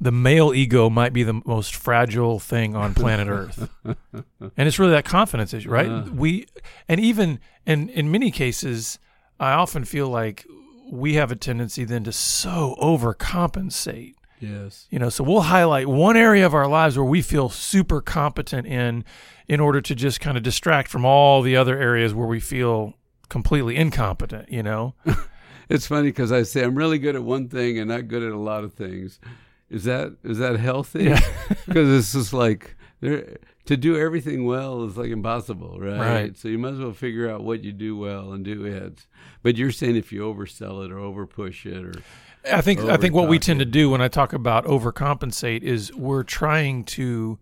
the 0.00 0.12
male 0.12 0.54
ego 0.54 0.88
might 0.88 1.12
be 1.12 1.24
the 1.24 1.40
most 1.44 1.74
fragile 1.74 2.38
thing 2.38 2.76
on 2.76 2.94
planet 2.94 3.28
Earth, 3.28 3.68
and 3.84 4.68
it's 4.68 4.78
really 4.78 4.92
that 4.92 5.04
confidence 5.04 5.52
issue, 5.52 5.70
right? 5.70 5.88
Uh. 5.88 6.04
we, 6.12 6.46
and 6.88 7.00
even 7.00 7.40
in 7.66 7.88
in 7.88 8.10
many 8.10 8.30
cases, 8.30 8.98
I 9.40 9.52
often 9.52 9.84
feel 9.84 10.08
like 10.08 10.46
we 10.90 11.14
have 11.14 11.30
a 11.30 11.36
tendency 11.36 11.84
then 11.84 12.04
to 12.04 12.12
so 12.12 12.76
overcompensate. 12.80 14.14
Yes. 14.40 14.86
You 14.90 14.98
know, 14.98 15.08
so 15.08 15.24
we'll 15.24 15.42
highlight 15.42 15.88
one 15.88 16.16
area 16.16 16.46
of 16.46 16.54
our 16.54 16.68
lives 16.68 16.96
where 16.96 17.04
we 17.04 17.22
feel 17.22 17.48
super 17.48 18.00
competent 18.00 18.66
in, 18.66 19.04
in 19.48 19.60
order 19.60 19.80
to 19.80 19.94
just 19.94 20.20
kind 20.20 20.36
of 20.36 20.42
distract 20.42 20.88
from 20.88 21.04
all 21.04 21.42
the 21.42 21.56
other 21.56 21.76
areas 21.76 22.14
where 22.14 22.26
we 22.26 22.40
feel 22.40 22.94
completely 23.28 23.76
incompetent. 23.76 24.50
You 24.50 24.62
know, 24.62 24.94
It's 25.68 25.86
funny 25.86 26.08
because 26.08 26.32
I 26.32 26.42
say 26.42 26.64
I'm 26.64 26.74
really 26.74 26.98
good 26.98 27.14
at 27.14 27.22
one 27.22 27.48
thing 27.48 27.78
and 27.78 27.90
not 27.90 28.08
good 28.08 28.22
at 28.22 28.32
a 28.32 28.38
lot 28.38 28.64
of 28.64 28.72
things. 28.72 29.20
Is 29.68 29.84
that 29.84 30.16
is 30.24 30.38
that 30.38 30.58
healthy? 30.58 31.04
Yeah. 31.04 31.20
Because 31.66 31.90
it's 31.90 32.12
just 32.12 32.32
like 32.32 32.76
there, 33.00 33.36
to 33.66 33.76
do 33.76 33.96
everything 33.98 34.46
well 34.46 34.84
is 34.84 34.96
like 34.96 35.10
impossible, 35.10 35.78
right? 35.78 35.98
Right. 35.98 36.36
So 36.36 36.48
you 36.48 36.58
might 36.58 36.72
as 36.72 36.78
well 36.78 36.92
figure 36.94 37.30
out 37.30 37.44
what 37.44 37.62
you 37.62 37.72
do 37.72 37.96
well 37.96 38.32
and 38.32 38.42
do 38.44 38.64
it. 38.64 39.06
But 39.42 39.58
you're 39.58 39.70
saying 39.70 39.96
if 39.96 40.10
you 40.10 40.22
oversell 40.22 40.84
it 40.84 40.90
or 40.90 40.96
overpush 40.96 41.66
it 41.66 41.84
or 41.84 42.02
I 42.50 42.62
think 42.62 42.80
I 42.80 42.96
think 42.96 43.14
what 43.14 43.28
we 43.28 43.38
tend 43.38 43.60
to 43.60 43.66
do 43.66 43.90
when 43.90 44.00
I 44.00 44.08
talk 44.08 44.32
about 44.32 44.64
overcompensate 44.64 45.62
is 45.62 45.94
we're 45.94 46.22
trying 46.22 46.84
to 46.84 47.38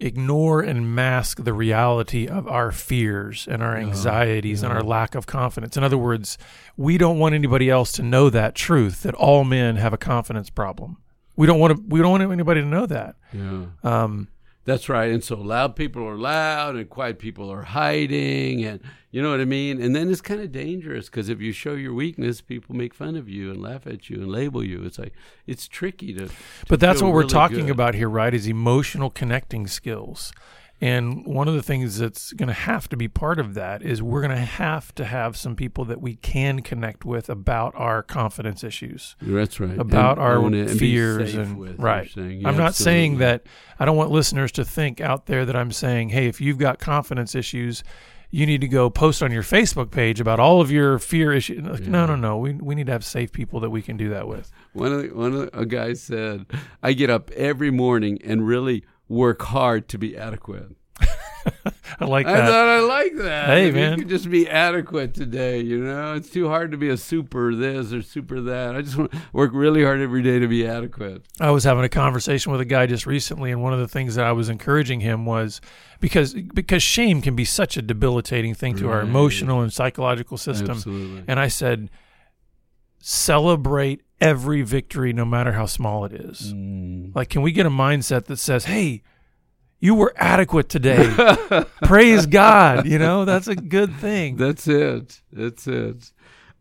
ignore 0.00 0.60
and 0.60 0.94
mask 0.94 1.44
the 1.44 1.52
reality 1.52 2.26
of 2.26 2.46
our 2.46 2.70
fears 2.70 3.48
and 3.50 3.62
our 3.62 3.76
anxieties 3.76 4.62
and 4.62 4.70
yeah. 4.70 4.76
our 4.76 4.82
lack 4.82 5.14
of 5.14 5.26
confidence. 5.26 5.76
In 5.76 5.82
other 5.82 5.98
words, 5.98 6.38
we 6.76 6.98
don't 6.98 7.18
want 7.18 7.34
anybody 7.34 7.68
else 7.68 7.92
to 7.92 8.02
know 8.02 8.30
that 8.30 8.54
truth 8.54 9.02
that 9.02 9.14
all 9.14 9.44
men 9.44 9.76
have 9.76 9.92
a 9.92 9.98
confidence 9.98 10.50
problem. 10.50 10.98
We 11.36 11.46
don't 11.46 11.60
want 11.60 11.76
to. 11.76 11.82
We 11.86 12.00
don't 12.00 12.10
want 12.10 12.22
anybody 12.22 12.60
to 12.60 12.66
know 12.66 12.86
that. 12.86 13.16
yeah. 13.32 13.66
Um, 13.84 14.28
That's 14.68 14.90
right. 14.90 15.10
And 15.10 15.24
so 15.24 15.36
loud 15.36 15.76
people 15.76 16.06
are 16.06 16.18
loud 16.18 16.76
and 16.76 16.90
quiet 16.90 17.18
people 17.18 17.50
are 17.50 17.62
hiding. 17.62 18.62
And 18.66 18.80
you 19.10 19.22
know 19.22 19.30
what 19.30 19.40
I 19.40 19.46
mean? 19.46 19.80
And 19.80 19.96
then 19.96 20.10
it's 20.10 20.20
kind 20.20 20.42
of 20.42 20.52
dangerous 20.52 21.06
because 21.06 21.30
if 21.30 21.40
you 21.40 21.52
show 21.52 21.72
your 21.72 21.94
weakness, 21.94 22.42
people 22.42 22.76
make 22.76 22.92
fun 22.92 23.16
of 23.16 23.30
you 23.30 23.50
and 23.50 23.62
laugh 23.62 23.86
at 23.86 24.10
you 24.10 24.16
and 24.16 24.28
label 24.28 24.62
you. 24.62 24.84
It's 24.84 24.98
like, 24.98 25.14
it's 25.46 25.68
tricky 25.68 26.12
to. 26.12 26.28
to 26.28 26.34
But 26.68 26.80
that's 26.80 27.00
what 27.00 27.12
we're 27.12 27.20
really 27.20 27.32
talking 27.32 27.64
good. 27.64 27.70
about 27.70 27.94
here, 27.94 28.10
right? 28.10 28.34
Is 28.34 28.46
emotional 28.46 29.08
connecting 29.08 29.66
skills. 29.66 30.32
And 30.80 31.26
one 31.26 31.48
of 31.48 31.54
the 31.54 31.62
things 31.62 31.98
that's 31.98 32.32
going 32.34 32.46
to 32.46 32.52
have 32.52 32.88
to 32.90 32.96
be 32.96 33.08
part 33.08 33.40
of 33.40 33.54
that 33.54 33.82
is 33.82 34.00
we're 34.00 34.20
going 34.20 34.30
to 34.36 34.36
have 34.36 34.94
to 34.94 35.04
have 35.04 35.36
some 35.36 35.56
people 35.56 35.84
that 35.86 36.00
we 36.00 36.14
can 36.14 36.60
connect 36.62 37.04
with 37.04 37.28
about 37.28 37.74
our 37.74 38.00
confidence 38.02 38.62
issues, 38.62 39.16
That's 39.20 39.58
right. 39.58 39.76
about 39.76 40.18
And 40.18 40.26
our 40.26 40.36
own 40.36 40.54
it 40.54 40.70
and 40.70 40.78
fears, 40.78 41.34
and 41.34 41.58
with, 41.58 41.80
right. 41.80 42.14
you're. 42.14 42.24
I'm 42.26 42.40
Yeah, 42.40 42.50
not 42.52 42.74
saying 42.76 43.18
that. 43.18 43.42
I 43.80 43.84
don't 43.86 43.96
want 43.96 44.12
listeners 44.12 44.52
to 44.52 44.64
think 44.64 45.00
out 45.00 45.26
there 45.26 45.44
that 45.44 45.56
I'm 45.56 45.72
saying, 45.72 46.10
hey, 46.10 46.28
if 46.28 46.40
you've 46.40 46.58
got 46.58 46.78
confidence 46.78 47.34
issues, 47.34 47.82
you 48.30 48.46
need 48.46 48.60
to 48.60 48.68
go 48.68 48.88
post 48.90 49.22
on 49.22 49.32
your 49.32 49.42
Facebook 49.42 49.90
page 49.90 50.20
about 50.20 50.38
all 50.38 50.60
of 50.60 50.70
your 50.70 50.98
fear 51.00 51.32
issues. 51.32 51.62
Like, 51.64 51.80
No, 51.88 52.06
no, 52.06 52.14
no. 52.14 52.36
We 52.38 52.52
we 52.52 52.74
need 52.74 52.86
to 52.86 52.92
have 52.92 53.04
safe 53.04 53.32
people 53.32 53.58
that 53.60 53.70
we 53.70 53.80
can 53.82 53.96
do 53.96 54.10
that 54.10 54.28
with. 54.28 54.52
One 54.74 54.92
of 54.92 55.02
the, 55.02 55.08
one 55.08 55.32
of 55.32 55.40
the, 55.50 55.58
a 55.58 55.64
guy 55.64 55.94
said, 55.94 56.44
"I 56.82 56.92
get 56.92 57.08
up 57.08 57.30
every 57.32 57.70
morning 57.70 58.18
and 58.22 58.46
really 58.46 58.84
work 59.08 59.42
hard 59.42 59.88
to 59.88 59.98
be 59.98 60.16
adequate." 60.16 60.74
I 62.00 62.04
like 62.04 62.26
that. 62.26 62.42
I 62.42 62.46
thought 62.46 62.68
I 62.68 62.80
like 62.80 63.16
that. 63.16 63.46
Hey, 63.48 63.68
If 63.68 63.74
man. 63.74 63.92
you 63.92 63.98
could 63.98 64.08
just 64.08 64.30
be 64.30 64.48
adequate 64.48 65.14
today. 65.14 65.60
You 65.60 65.78
know, 65.82 66.14
it's 66.14 66.28
too 66.28 66.48
hard 66.48 66.72
to 66.72 66.76
be 66.76 66.88
a 66.88 66.96
super 66.96 67.54
this 67.54 67.92
or 67.92 68.02
super 68.02 68.40
that. 68.42 68.74
I 68.76 68.82
just 68.82 68.96
want 68.96 69.12
to 69.12 69.18
work 69.32 69.52
really 69.54 69.82
hard 69.82 70.00
every 70.00 70.22
day 70.22 70.38
to 70.40 70.46
be 70.48 70.66
adequate. 70.66 71.22
I 71.40 71.50
was 71.50 71.64
having 71.64 71.84
a 71.84 71.88
conversation 71.88 72.52
with 72.52 72.60
a 72.60 72.64
guy 72.66 72.86
just 72.86 73.06
recently, 73.06 73.50
and 73.50 73.62
one 73.62 73.72
of 73.72 73.78
the 73.78 73.88
things 73.88 74.16
that 74.16 74.26
I 74.26 74.32
was 74.32 74.48
encouraging 74.48 75.00
him 75.00 75.24
was 75.24 75.60
because 76.00 76.34
because 76.34 76.82
shame 76.82 77.22
can 77.22 77.34
be 77.34 77.44
such 77.44 77.76
a 77.76 77.82
debilitating 77.82 78.54
thing 78.54 78.76
to 78.76 78.90
our 78.90 79.00
emotional 79.00 79.60
and 79.62 79.72
psychological 79.72 80.36
system. 80.36 80.70
Absolutely. 80.72 81.24
And 81.28 81.40
I 81.40 81.48
said, 81.48 81.88
celebrate 83.00 84.02
every 84.20 84.62
victory, 84.62 85.12
no 85.12 85.24
matter 85.24 85.52
how 85.52 85.66
small 85.66 86.04
it 86.04 86.12
is. 86.12 86.52
Mm. 86.52 87.14
Like, 87.14 87.28
can 87.28 87.42
we 87.42 87.52
get 87.52 87.66
a 87.66 87.70
mindset 87.70 88.24
that 88.26 88.38
says, 88.38 88.64
"Hey, 88.64 89.02
you 89.80 89.94
were 89.94 90.12
adequate 90.16 90.68
today. 90.68 91.12
Praise 91.82 92.26
God." 92.26 92.86
You 92.86 92.98
know, 92.98 93.24
that's 93.24 93.48
a 93.48 93.56
good 93.56 93.94
thing. 93.96 94.36
That's 94.36 94.66
it. 94.66 95.20
That's 95.32 95.66
it. 95.66 96.12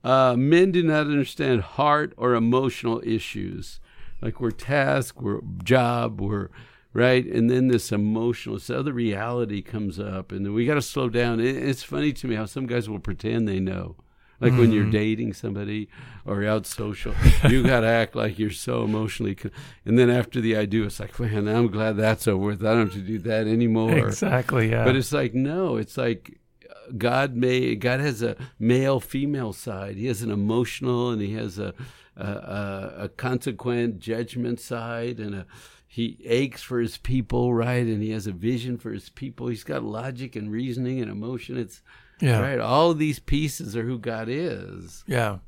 Uh, 0.04 0.36
men 0.38 0.72
do 0.72 0.84
not 0.84 1.08
understand 1.08 1.62
heart 1.62 2.13
or 2.17 2.34
emotional 2.34 3.02
issues. 3.06 3.80
Like 4.22 4.39
we're 4.39 4.52
task, 4.52 5.22
we're 5.22 5.41
job, 5.63 6.22
we're 6.22 6.50
right, 6.93 7.26
and 7.26 7.50
then 7.50 7.67
this 7.67 7.91
emotional, 7.91 8.56
this 8.56 8.70
other 8.70 8.93
reality 8.93 9.62
comes 9.62 10.00
up, 10.00 10.32
and 10.32 10.54
we 10.54 10.65
got 10.65 10.76
to 10.76 10.82
slow 10.82 11.10
down. 11.10 11.39
It, 11.39 11.56
it's 11.56 11.84
funny 11.84 12.13
to 12.13 12.28
me 12.28 12.36
how 12.36 12.46
some 12.46 12.65
guys 12.65 12.89
will 12.89 13.00
pretend 13.00 13.48
they 13.48 13.60
know. 13.60 13.96
Like 14.39 14.54
when 14.54 14.71
you're 14.71 14.89
dating 14.89 15.34
somebody 15.34 15.89
or 16.26 16.45
out 16.45 16.67
social, 16.67 17.13
you 17.50 17.63
got 17.67 17.80
to 17.82 17.88
act 17.88 18.15
like 18.15 18.38
you're 18.38 18.52
so 18.52 18.84
emotionally. 18.84 19.34
Con- 19.34 19.52
and 19.84 19.97
then 19.97 20.12
after 20.12 20.39
the 20.39 20.56
I 20.56 20.65
do, 20.65 20.84
it's 20.84 21.00
like, 21.00 21.19
man, 21.19 21.47
I'm 21.47 21.67
glad 21.67 21.97
that's 21.97 22.28
over 22.28 22.45
with. 22.45 22.63
I 22.63 22.73
don't 22.73 22.88
have 22.88 22.93
to 22.93 23.00
do 23.00 23.17
that 23.19 23.47
anymore. 23.47 23.97
exactly. 23.97 24.69
Yeah. 24.69 24.84
But 24.84 24.95
it's 24.95 25.12
like 25.12 25.34
no, 25.34 25.78
it's 25.78 25.97
like 25.97 26.39
uh, 26.69 26.91
God 26.97 27.36
may 27.36 27.76
God 27.76 28.00
has 28.00 28.21
a 28.21 28.36
male 28.60 29.00
female 29.00 29.54
side. 29.54 29.95
He 29.95 30.06
has 30.06 30.21
an 30.21 30.30
emotional 30.30 31.10
and 31.10 31.21
he 31.21 31.34
has 31.34 31.58
a 31.58 31.73
a, 32.15 32.26
a, 32.26 32.93
a 33.06 33.10
consequent 33.10 34.00
judgment 34.00 34.60
side 34.60 35.19
and 35.19 35.34
a 35.34 35.45
he 35.89 36.19
aches 36.26 36.62
for 36.62 36.80
his 36.80 36.97
people, 36.97 37.54
right? 37.56 37.86
And 37.86 38.04
he 38.04 38.12
has 38.12 38.28
a 38.28 38.32
vision 38.32 38.78
for 38.78 38.91
his 38.91 39.10
people. 39.10 39.47
He's 39.47 39.63
got 39.63 39.84
logic 39.84 40.36
and 40.36 40.52
reasoning 40.52 41.02
and 41.02 41.10
emotion. 41.10 41.58
It's 41.58 41.82
yeah. 42.19 42.39
right. 42.39 42.60
All 42.60 42.93
these 42.93 43.19
pieces 43.19 43.75
are 43.75 43.84
who 43.84 43.99
God 43.99 44.27
is. 44.30 45.03
Yeah. 45.08 45.39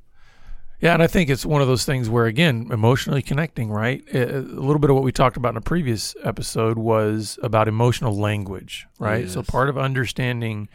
Yeah, 0.81 0.93
and 0.93 1.03
I 1.03 1.07
think 1.07 1.29
it's 1.29 1.45
one 1.45 1.61
of 1.61 1.67
those 1.67 1.83
things 1.83 2.09
where, 2.09 2.25
again, 2.25 2.69
emotionally 2.71 3.21
connecting, 3.21 3.69
right? 3.69 4.01
A 4.13 4.39
little 4.39 4.79
bit 4.79 4.89
of 4.89 4.95
what 4.95 5.03
we 5.03 5.11
talked 5.11 5.35
about 5.35 5.49
in 5.49 5.57
a 5.57 5.61
previous 5.61 6.15
episode 6.23 6.77
was 6.77 7.37
about 7.43 7.67
emotional 7.67 8.15
language, 8.17 8.87
right? 8.97 9.29
So 9.29 9.43
part 9.43 9.67
of 9.67 9.77
understanding 9.77 10.69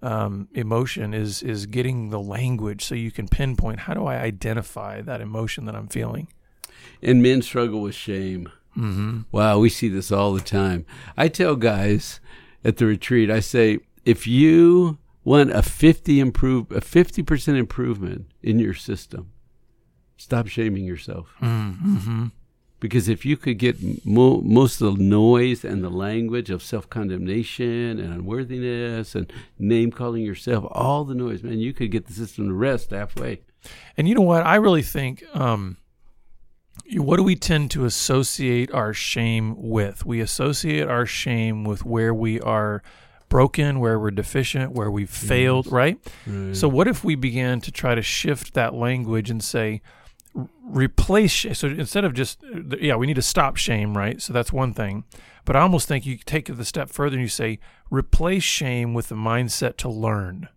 um, 0.00 0.48
emotion 0.54 1.12
is 1.12 1.42
is 1.42 1.66
getting 1.66 2.10
the 2.10 2.20
language 2.20 2.84
so 2.84 2.94
you 2.94 3.10
can 3.10 3.26
pinpoint 3.26 3.80
how 3.80 3.94
do 3.94 4.06
I 4.06 4.18
identify 4.18 5.00
that 5.00 5.20
emotion 5.20 5.64
that 5.64 5.74
I'm 5.74 5.88
feeling. 5.88 6.28
And 7.02 7.20
men 7.20 7.42
struggle 7.42 7.82
with 7.82 7.96
shame. 7.96 8.50
Mm-hmm. 8.76 9.22
Wow, 9.32 9.58
we 9.58 9.70
see 9.70 9.88
this 9.88 10.12
all 10.12 10.32
the 10.34 10.40
time. 10.40 10.86
I 11.16 11.26
tell 11.26 11.56
guys 11.56 12.20
at 12.64 12.76
the 12.76 12.86
retreat, 12.86 13.28
I 13.28 13.40
say, 13.40 13.80
if 14.04 14.24
you 14.26 14.98
want 15.28 15.50
a 15.50 15.62
fifty 15.62 16.20
improve 16.20 16.72
a 16.72 16.80
fifty 16.80 17.22
percent 17.22 17.58
improvement 17.58 18.26
in 18.42 18.58
your 18.58 18.74
system, 18.74 19.32
stop 20.16 20.48
shaming 20.48 20.84
yourself. 20.84 21.34
Mm-hmm. 21.40 22.26
Because 22.80 23.08
if 23.08 23.26
you 23.26 23.36
could 23.36 23.58
get 23.58 24.06
mo- 24.06 24.40
most 24.40 24.80
of 24.80 24.98
the 24.98 25.02
noise 25.02 25.64
and 25.64 25.82
the 25.82 25.90
language 25.90 26.48
of 26.48 26.62
self 26.62 26.88
condemnation 26.88 27.98
and 27.98 28.12
unworthiness 28.14 29.14
and 29.14 29.32
name 29.58 29.90
calling 29.90 30.22
yourself, 30.22 30.64
all 30.70 31.04
the 31.04 31.14
noise, 31.14 31.42
man, 31.42 31.58
you 31.58 31.72
could 31.72 31.90
get 31.90 32.06
the 32.06 32.12
system 32.12 32.46
to 32.48 32.54
rest 32.54 32.90
halfway. 32.90 33.40
And 33.96 34.08
you 34.08 34.14
know 34.14 34.22
what? 34.22 34.46
I 34.46 34.56
really 34.56 34.82
think, 34.82 35.24
um, 35.34 35.78
what 36.94 37.16
do 37.16 37.24
we 37.24 37.34
tend 37.34 37.72
to 37.72 37.84
associate 37.84 38.72
our 38.72 38.94
shame 38.94 39.56
with? 39.58 40.06
We 40.06 40.20
associate 40.20 40.86
our 40.86 41.04
shame 41.04 41.64
with 41.64 41.84
where 41.84 42.14
we 42.14 42.40
are 42.40 42.82
broken, 43.28 43.80
where 43.80 43.98
we're 43.98 44.10
deficient, 44.10 44.72
where 44.72 44.90
we've 44.90 45.10
failed, 45.10 45.70
right? 45.70 45.98
Right. 46.26 46.56
So, 46.56 46.68
mm. 46.68 46.72
what 46.72 46.88
if 46.88 47.04
we 47.04 47.14
began 47.14 47.60
to 47.62 47.72
try 47.72 47.94
to 47.94 48.02
shift 48.02 48.54
that 48.54 48.74
language 48.74 49.30
and 49.30 49.42
say, 49.42 49.82
replace 50.62 51.46
so 51.58 51.68
instead 51.68 52.04
of 52.04 52.12
just 52.12 52.42
uh, 52.44 52.76
yeah 52.80 52.94
we 52.94 53.06
need 53.06 53.14
to 53.14 53.22
stop 53.22 53.56
shame 53.56 53.96
right? 53.96 54.20
So 54.20 54.32
that's 54.32 54.52
one 54.52 54.72
thing. 54.72 55.04
But 55.44 55.56
i 55.56 55.60
almost 55.60 55.88
think 55.88 56.04
you 56.04 56.18
take 56.18 56.48
it 56.48 56.54
the 56.54 56.64
step 56.64 56.90
further 56.90 57.14
and 57.14 57.22
you 57.22 57.28
say 57.28 57.58
replace 57.90 58.42
shame 58.42 58.94
with 58.94 59.08
the 59.08 59.14
mindset 59.14 59.76
to 59.78 59.88
learn. 59.88 60.48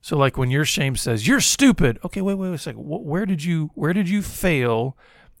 So 0.00 0.16
like 0.16 0.36
when 0.36 0.50
your 0.50 0.64
shame 0.64 0.96
says 0.96 1.26
you're 1.26 1.40
stupid 1.40 1.98
okay 2.04 2.20
wait 2.20 2.34
wait, 2.34 2.48
wait 2.48 2.54
a 2.54 2.58
second. 2.58 2.80
Where 2.80 3.26
did 3.26 3.44
you 3.44 3.70
where 3.74 3.92
did 3.92 4.08
you 4.08 4.22
fail 4.22 4.96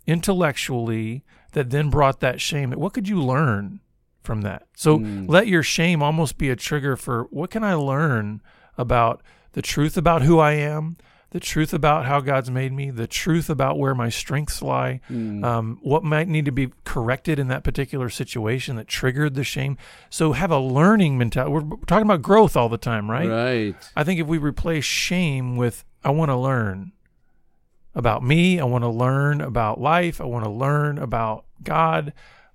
intellectually 0.06 1.24
that 1.52 1.70
then 1.70 1.90
brought 1.90 2.20
that 2.20 2.40
shame? 2.40 2.70
What 2.72 2.92
could 2.92 3.08
you 3.08 3.22
learn 3.22 3.80
from 4.24 4.40
that 4.42 4.66
so 4.74 4.98
Mm. 4.98 5.28
let 5.28 5.46
your 5.46 5.62
shame 5.62 6.02
almost 6.02 6.38
be 6.38 6.50
a 6.50 6.56
trigger 6.56 6.96
for 6.96 7.24
what 7.30 7.50
can 7.50 7.62
i 7.62 7.74
learn 7.74 8.40
about 8.78 9.22
the 9.52 9.62
truth 9.62 9.96
about 9.96 10.22
who 10.22 10.38
i 10.38 10.52
am 10.52 10.96
the 11.30 11.40
truth 11.40 11.74
about 11.74 12.06
how 12.06 12.20
God's 12.20 12.48
made 12.48 12.72
me, 12.72 12.90
the 12.90 13.08
truth 13.08 13.50
about 13.50 13.76
where 13.76 13.92
my 13.92 14.08
strengths 14.08 14.62
lie, 14.62 15.00
Mm. 15.10 15.44
um, 15.44 15.78
what 15.82 16.04
might 16.04 16.28
need 16.28 16.44
to 16.44 16.52
be 16.52 16.68
corrected 16.84 17.40
in 17.40 17.48
that 17.48 17.64
particular 17.64 18.08
situation 18.08 18.76
that 18.76 18.86
triggered 18.86 19.34
the 19.34 19.42
shame. 19.42 19.76
So 20.10 20.30
have 20.30 20.52
a 20.52 20.60
learning 20.60 21.18
mentality. 21.18 21.50
We're 21.52 21.76
talking 21.88 22.06
about 22.06 22.22
growth 22.22 22.56
all 22.56 22.68
the 22.68 22.78
time, 22.78 23.10
right? 23.10 23.28
Right. 23.28 23.90
I 23.96 24.04
think 24.04 24.20
if 24.20 24.28
we 24.28 24.38
replace 24.38 24.84
shame 24.84 25.56
with 25.56 25.84
I 26.04 26.10
want 26.10 26.30
to 26.30 26.36
learn 26.36 26.92
about 27.96 28.22
me, 28.22 28.60
I 28.60 28.64
want 28.64 28.84
to 28.84 28.88
learn 28.88 29.40
about 29.40 29.80
life, 29.80 30.20
I 30.20 30.24
want 30.26 30.44
to 30.44 30.50
learn 30.52 30.98
about 30.98 31.46
God. 31.64 32.12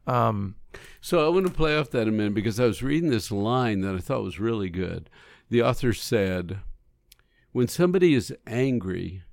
Um, 0.08 0.56
So 1.02 1.26
I 1.26 1.30
want 1.30 1.48
to 1.48 1.54
play 1.54 1.78
off 1.78 1.90
that 1.92 2.08
a 2.08 2.12
minute 2.12 2.34
because 2.34 2.60
I 2.60 2.66
was 2.66 2.84
reading 2.84 3.10
this 3.10 3.32
line 3.32 3.82
that 3.82 3.96
I 3.96 4.00
thought 4.00 4.24
was 4.24 4.40
really 4.40 4.70
good. 4.70 5.10
The 5.50 5.62
author 5.64 5.94
said, 5.94 6.60
"When 7.52 7.68
somebody 7.68 8.14
is 8.14 8.34
angry, 8.46 9.24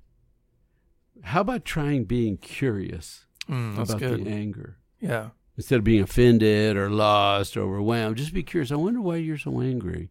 how 1.23 1.41
about 1.41 1.65
trying 1.65 2.05
being 2.05 2.37
curious 2.37 3.25
mm, 3.49 3.77
about 3.77 3.99
good. 3.99 4.25
the 4.25 4.29
anger 4.29 4.77
Yeah. 4.99 5.29
instead 5.57 5.79
of 5.79 5.83
being 5.83 6.01
offended 6.03 6.77
or 6.77 6.89
lost 6.89 7.55
or 7.57 7.61
overwhelmed? 7.61 8.17
Just 8.17 8.33
be 8.33 8.43
curious. 8.43 8.71
I 8.71 8.75
wonder 8.75 9.01
why 9.01 9.17
you're 9.17 9.37
so 9.37 9.59
angry." 9.61 10.09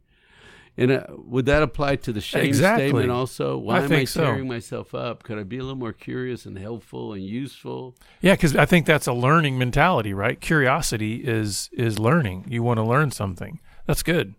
And 0.79 0.91
uh, 0.93 1.07
would 1.11 1.47
that 1.47 1.62
apply 1.62 1.97
to 1.97 2.12
the 2.12 2.21
shame 2.21 2.45
Exactly. 2.45 2.89
statement 2.89 3.11
also? 3.11 3.57
Why 3.57 3.77
I 3.77 3.79
am 3.79 3.85
I 3.85 3.89
think 3.89 4.09
so. 4.09 4.23
tearing 4.23 4.47
myself 4.47 4.95
up? 4.95 5.23
Could 5.23 5.39
I 5.39 5.43
be 5.43 5.57
a 5.57 5.62
little 5.62 5.77
more 5.77 5.95
curious 5.95 6.45
and 6.45 6.59
helpful 6.59 7.15
and 7.15 7.25
useful? 7.25 7.97
Yeah, 8.21 8.35
because 8.35 8.55
I 8.55 8.67
think 8.67 8.85
that's 8.85 9.07
a 9.07 9.12
learning 9.15 9.59
mentality, 9.59 10.12
right? 10.12 10.41
Curiosity 10.41 11.17
is 11.25 11.71
is 11.73 11.99
learning. 11.99 12.47
You 12.49 12.62
want 12.62 12.77
to 12.79 12.85
learn 12.85 13.11
something. 13.11 13.59
That's 13.87 14.03
good. 14.03 14.35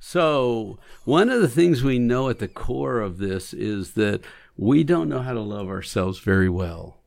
So, 0.00 0.78
one 1.04 1.30
of 1.30 1.40
the 1.40 1.48
things 1.48 1.82
we 1.82 1.98
know 1.98 2.28
at 2.28 2.38
the 2.38 2.48
core 2.48 3.00
of 3.00 3.18
this 3.18 3.54
is 3.54 3.92
that 3.92 4.20
we 4.56 4.84
don't 4.84 5.08
know 5.08 5.20
how 5.20 5.32
to 5.32 5.40
love 5.40 5.68
ourselves 5.68 6.18
very 6.18 6.48
well. 6.48 6.98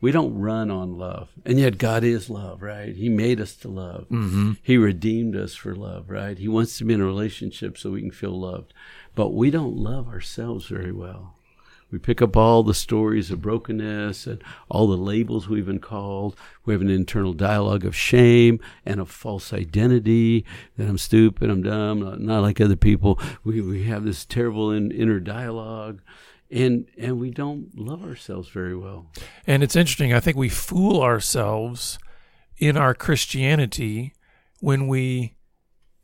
We 0.00 0.12
don't 0.12 0.38
run 0.38 0.70
on 0.70 0.96
love. 0.96 1.28
And 1.44 1.58
yet, 1.58 1.76
God 1.76 2.04
is 2.04 2.30
love, 2.30 2.62
right? 2.62 2.94
He 2.94 3.08
made 3.08 3.40
us 3.40 3.54
to 3.56 3.68
love. 3.68 4.08
Mm-hmm. 4.08 4.52
He 4.62 4.78
redeemed 4.78 5.36
us 5.36 5.54
for 5.54 5.74
love, 5.74 6.08
right? 6.08 6.38
He 6.38 6.48
wants 6.48 6.78
to 6.78 6.84
be 6.84 6.94
in 6.94 7.00
a 7.00 7.06
relationship 7.06 7.76
so 7.76 7.90
we 7.90 8.00
can 8.00 8.10
feel 8.10 8.38
loved. 8.38 8.72
But 9.14 9.30
we 9.30 9.50
don't 9.50 9.76
love 9.76 10.08
ourselves 10.08 10.66
very 10.66 10.92
well. 10.92 11.34
We 11.90 11.98
pick 11.98 12.22
up 12.22 12.36
all 12.36 12.62
the 12.62 12.72
stories 12.72 13.30
of 13.30 13.42
brokenness 13.42 14.26
and 14.26 14.42
all 14.68 14.86
the 14.86 14.96
labels 14.96 15.48
we've 15.48 15.66
been 15.66 15.80
called. 15.80 16.36
We 16.64 16.72
have 16.72 16.82
an 16.82 16.88
internal 16.88 17.32
dialogue 17.32 17.84
of 17.84 17.96
shame 17.96 18.60
and 18.86 19.00
of 19.00 19.10
false 19.10 19.52
identity 19.52 20.44
that 20.76 20.88
I'm 20.88 20.98
stupid, 20.98 21.50
I'm 21.50 21.62
dumb, 21.62 22.00
not, 22.00 22.20
not 22.20 22.42
like 22.42 22.60
other 22.60 22.76
people. 22.76 23.18
We, 23.42 23.60
we 23.60 23.84
have 23.84 24.04
this 24.04 24.24
terrible 24.24 24.70
in, 24.70 24.92
inner 24.92 25.18
dialogue. 25.18 26.00
And, 26.50 26.86
and 26.98 27.20
we 27.20 27.30
don't 27.30 27.78
love 27.78 28.02
ourselves 28.02 28.48
very 28.48 28.76
well. 28.76 29.06
And 29.46 29.62
it's 29.62 29.76
interesting. 29.76 30.12
I 30.12 30.20
think 30.20 30.36
we 30.36 30.48
fool 30.48 31.00
ourselves 31.00 31.98
in 32.58 32.76
our 32.76 32.92
Christianity 32.94 34.14
when 34.58 34.88
we 34.88 35.34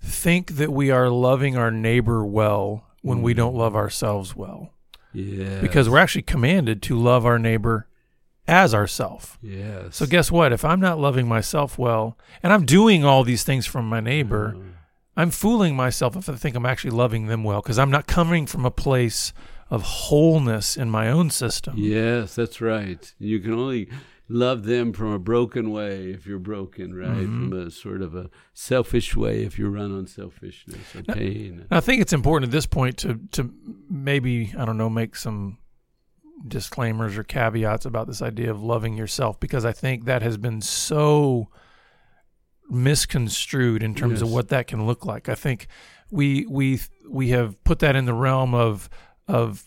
think 0.00 0.52
that 0.52 0.72
we 0.72 0.90
are 0.90 1.10
loving 1.10 1.56
our 1.56 1.70
neighbor 1.70 2.24
well 2.24 2.86
when 3.02 3.22
we 3.22 3.34
don't 3.34 3.54
love 3.54 3.74
ourselves 3.74 4.36
well. 4.36 4.72
Yeah. 5.12 5.60
Because 5.60 5.88
we're 5.88 5.98
actually 5.98 6.22
commanded 6.22 6.82
to 6.82 6.98
love 6.98 7.26
our 7.26 7.38
neighbor 7.38 7.88
as 8.46 8.74
ourself. 8.74 9.38
Yes. 9.42 9.96
So 9.96 10.06
guess 10.06 10.30
what? 10.30 10.52
If 10.52 10.64
I'm 10.64 10.80
not 10.80 10.98
loving 11.00 11.26
myself 11.26 11.78
well 11.78 12.16
and 12.42 12.52
I'm 12.52 12.64
doing 12.64 13.04
all 13.04 13.24
these 13.24 13.42
things 13.42 13.66
from 13.66 13.88
my 13.88 14.00
neighbor, 14.00 14.56
Uh, 14.56 14.62
I'm 15.18 15.30
fooling 15.30 15.74
myself 15.74 16.14
if 16.14 16.28
I 16.28 16.34
think 16.34 16.54
I'm 16.54 16.66
actually 16.66 16.90
loving 16.90 17.26
them 17.26 17.42
well 17.42 17.62
because 17.62 17.78
I'm 17.78 17.90
not 17.90 18.06
coming 18.06 18.46
from 18.46 18.66
a 18.66 18.70
place 18.70 19.32
of 19.70 19.82
wholeness 19.82 20.76
in 20.76 20.90
my 20.90 21.10
own 21.10 21.30
system. 21.30 21.74
Yes, 21.76 22.34
that's 22.34 22.60
right. 22.60 23.12
You 23.18 23.40
can 23.40 23.52
only 23.52 23.88
love 24.28 24.64
them 24.64 24.92
from 24.92 25.12
a 25.12 25.18
broken 25.18 25.70
way 25.70 26.10
if 26.10 26.26
you're 26.26 26.38
broken, 26.38 26.94
right? 26.94 27.08
Mm-hmm. 27.08 27.50
From 27.50 27.66
a 27.66 27.70
sort 27.70 28.02
of 28.02 28.14
a 28.14 28.30
selfish 28.54 29.16
way 29.16 29.44
if 29.44 29.58
you 29.58 29.68
run 29.68 29.96
on 29.96 30.06
selfishness 30.06 30.94
or 30.94 31.02
pain. 31.02 31.66
I 31.70 31.80
think 31.80 32.00
it's 32.00 32.12
important 32.12 32.50
at 32.50 32.52
this 32.52 32.66
point 32.66 32.96
to 32.98 33.20
to 33.32 33.52
maybe 33.88 34.52
I 34.56 34.64
don't 34.64 34.78
know 34.78 34.90
make 34.90 35.16
some 35.16 35.58
disclaimers 36.46 37.16
or 37.16 37.24
caveats 37.24 37.86
about 37.86 38.06
this 38.06 38.20
idea 38.20 38.50
of 38.50 38.62
loving 38.62 38.96
yourself 38.96 39.40
because 39.40 39.64
I 39.64 39.72
think 39.72 40.04
that 40.04 40.22
has 40.22 40.36
been 40.36 40.60
so 40.60 41.48
misconstrued 42.68 43.82
in 43.82 43.94
terms 43.94 44.22
of 44.22 44.30
what 44.30 44.48
that 44.48 44.66
can 44.66 44.86
look 44.86 45.06
like. 45.06 45.28
I 45.28 45.34
think 45.34 45.68
we 46.10 46.46
we 46.46 46.80
we 47.08 47.28
have 47.30 47.62
put 47.64 47.78
that 47.80 47.96
in 47.96 48.04
the 48.04 48.14
realm 48.14 48.54
of 48.54 48.88
of 49.28 49.64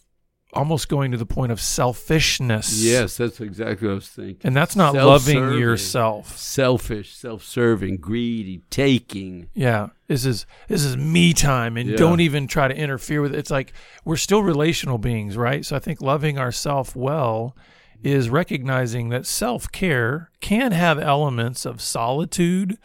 almost 0.54 0.90
going 0.90 1.12
to 1.12 1.18
the 1.18 1.26
point 1.28 1.52
of 1.52 1.62
selfishness. 1.62 2.82
Yes, 2.84 3.18
that's 3.18 3.40
exactly 3.40 3.88
what 3.88 3.92
I 3.92 3.96
was 3.96 4.08
thinking. 4.10 4.40
And 4.44 4.56
that's 4.56 4.76
not 4.76 4.96
loving 4.96 5.60
yourself. 5.60 6.38
Selfish, 6.38 7.14
self-serving, 7.16 7.98
greedy, 7.98 8.64
taking. 8.72 9.50
Yeah, 9.54 9.90
this 10.08 10.26
is 10.26 10.46
this 10.68 10.84
is 10.84 10.98
me 10.98 11.34
time, 11.34 11.78
and 11.78 11.92
Yeah. 11.92 11.98
don't 11.98 12.20
even 12.20 12.48
try 12.48 12.68
to 12.68 12.76
interfere 12.76 13.22
with 13.22 13.34
it. 13.34 13.38
It's 13.38 13.52
like 13.52 13.74
we're 14.04 14.16
still 14.18 14.42
relational 14.42 14.98
beings, 14.98 15.38
right? 15.38 15.66
So 15.66 15.76
I 15.76 15.80
think 15.80 16.02
loving 16.02 16.40
ourself 16.40 16.96
well 16.96 17.56
is 18.02 18.30
recognizing 18.30 19.10
that 19.10 19.26
self 19.28 19.72
care 19.72 20.32
can 20.42 20.72
have 20.72 20.98
elements 20.98 21.66
of 21.66 21.82
solitude 21.82 22.78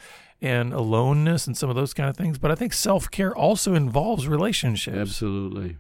and 0.42 0.74
aloneness 0.74 1.46
and 1.46 1.56
some 1.56 1.70
of 1.70 1.76
those 1.76 1.94
kind 1.94 2.10
of 2.10 2.16
things, 2.16 2.36
but 2.36 2.50
I 2.50 2.54
think 2.54 2.74
self 2.74 3.10
care 3.10 3.34
also 3.34 3.74
involves 3.74 4.28
relationships. 4.28 4.98
Absolutely. 4.98 5.78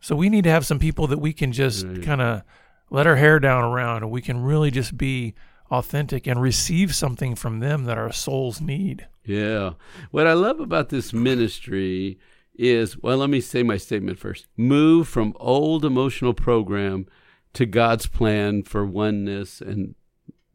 So 0.00 0.16
we 0.16 0.28
need 0.28 0.44
to 0.44 0.50
have 0.50 0.66
some 0.66 0.78
people 0.78 1.06
that 1.08 1.18
we 1.18 1.32
can 1.32 1.52
just 1.52 1.86
mm. 1.86 1.96
Right. 1.96 2.04
kind 2.04 2.20
of 2.20 2.42
let 2.90 3.06
our 3.06 3.16
hair 3.16 3.38
down 3.38 3.62
around, 3.64 4.02
and 4.02 4.10
we 4.10 4.22
can 4.22 4.42
really 4.42 4.70
just 4.70 4.96
be 4.96 5.34
authentic 5.70 6.26
and 6.26 6.42
receive 6.42 6.94
something 6.94 7.36
from 7.36 7.60
them 7.60 7.84
that 7.84 7.98
our 7.98 8.10
souls 8.10 8.60
need. 8.60 9.06
Yeah. 9.24 9.74
What 10.10 10.26
I 10.26 10.32
love 10.32 10.58
about 10.58 10.88
this 10.88 11.12
ministry 11.12 12.18
is, 12.54 12.98
well, 12.98 13.18
let 13.18 13.30
me 13.30 13.40
say 13.40 13.62
my 13.62 13.76
statement 13.76 14.18
first. 14.18 14.46
Move 14.56 15.06
from 15.06 15.36
old 15.38 15.84
emotional 15.84 16.34
program 16.34 17.06
to 17.52 17.66
God's 17.66 18.06
plan 18.06 18.62
for 18.64 18.84
oneness 18.84 19.60
and 19.60 19.94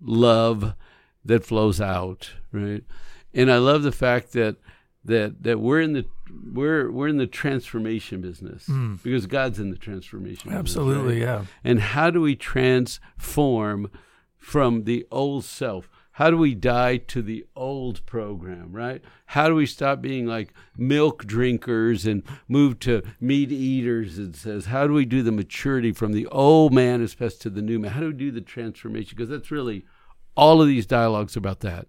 love 0.02 0.76
that 1.24 1.46
flows 1.46 1.80
out, 1.80 2.32
right? 2.52 2.84
And 3.34 3.52
I 3.52 3.58
love 3.58 3.84
the 3.84 3.92
fact 3.92 4.34
that 4.34 4.58
that 5.06 5.44
that 5.44 5.60
we're 5.60 5.82
in 5.82 5.94
the 5.94 6.06
we're 6.52 6.92
we're 6.92 7.08
in 7.08 7.18
the 7.18 7.28
transformation 7.28 8.22
business 8.22 8.66
hmm. 8.66 8.96
because 8.96 9.28
God's 9.28 9.60
in 9.60 9.70
the 9.70 9.78
transformation. 9.78 10.50
business, 10.50 10.60
Absolutely, 10.60 11.22
right? 11.22 11.40
yeah. 11.40 11.46
And 11.64 11.80
how 11.80 12.10
do 12.10 12.22
we 12.22 12.36
transform 12.36 13.90
from 14.38 14.84
the 14.84 15.06
old 15.12 15.46
self? 15.46 15.90
How 16.16 16.30
do 16.30 16.38
we 16.38 16.56
die 16.56 16.96
to 16.96 17.22
the 17.22 17.46
old 17.58 18.06
program, 18.06 18.72
right? 18.72 19.04
How 19.26 19.50
do 19.50 19.56
we 19.56 19.66
stop 19.66 20.02
being 20.02 20.26
like 20.26 20.54
milk 20.78 21.26
drinkers 21.26 22.06
and 22.06 22.24
move 22.48 22.80
to 22.82 23.04
meat 23.20 23.52
eaters? 23.52 24.18
It 24.18 24.38
says, 24.38 24.68
how 24.68 24.88
do 24.88 24.94
we 24.94 25.04
do 25.04 25.22
the 25.22 25.34
maturity 25.34 25.92
from 25.92 26.14
the 26.14 26.26
old 26.28 26.74
man 26.74 27.02
as 27.02 27.16
best 27.16 27.42
to 27.42 27.50
the 27.50 27.62
new 27.62 27.80
man? 27.80 27.92
How 27.92 28.00
do 28.00 28.08
we 28.08 28.14
do 28.14 28.32
the 28.32 28.40
transformation? 28.40 29.14
Because 29.18 29.28
that's 29.28 29.52
really 29.52 29.84
all 30.38 30.62
of 30.62 30.70
these 30.70 30.86
dialogues 30.86 31.36
about 31.36 31.60
that. 31.60 31.88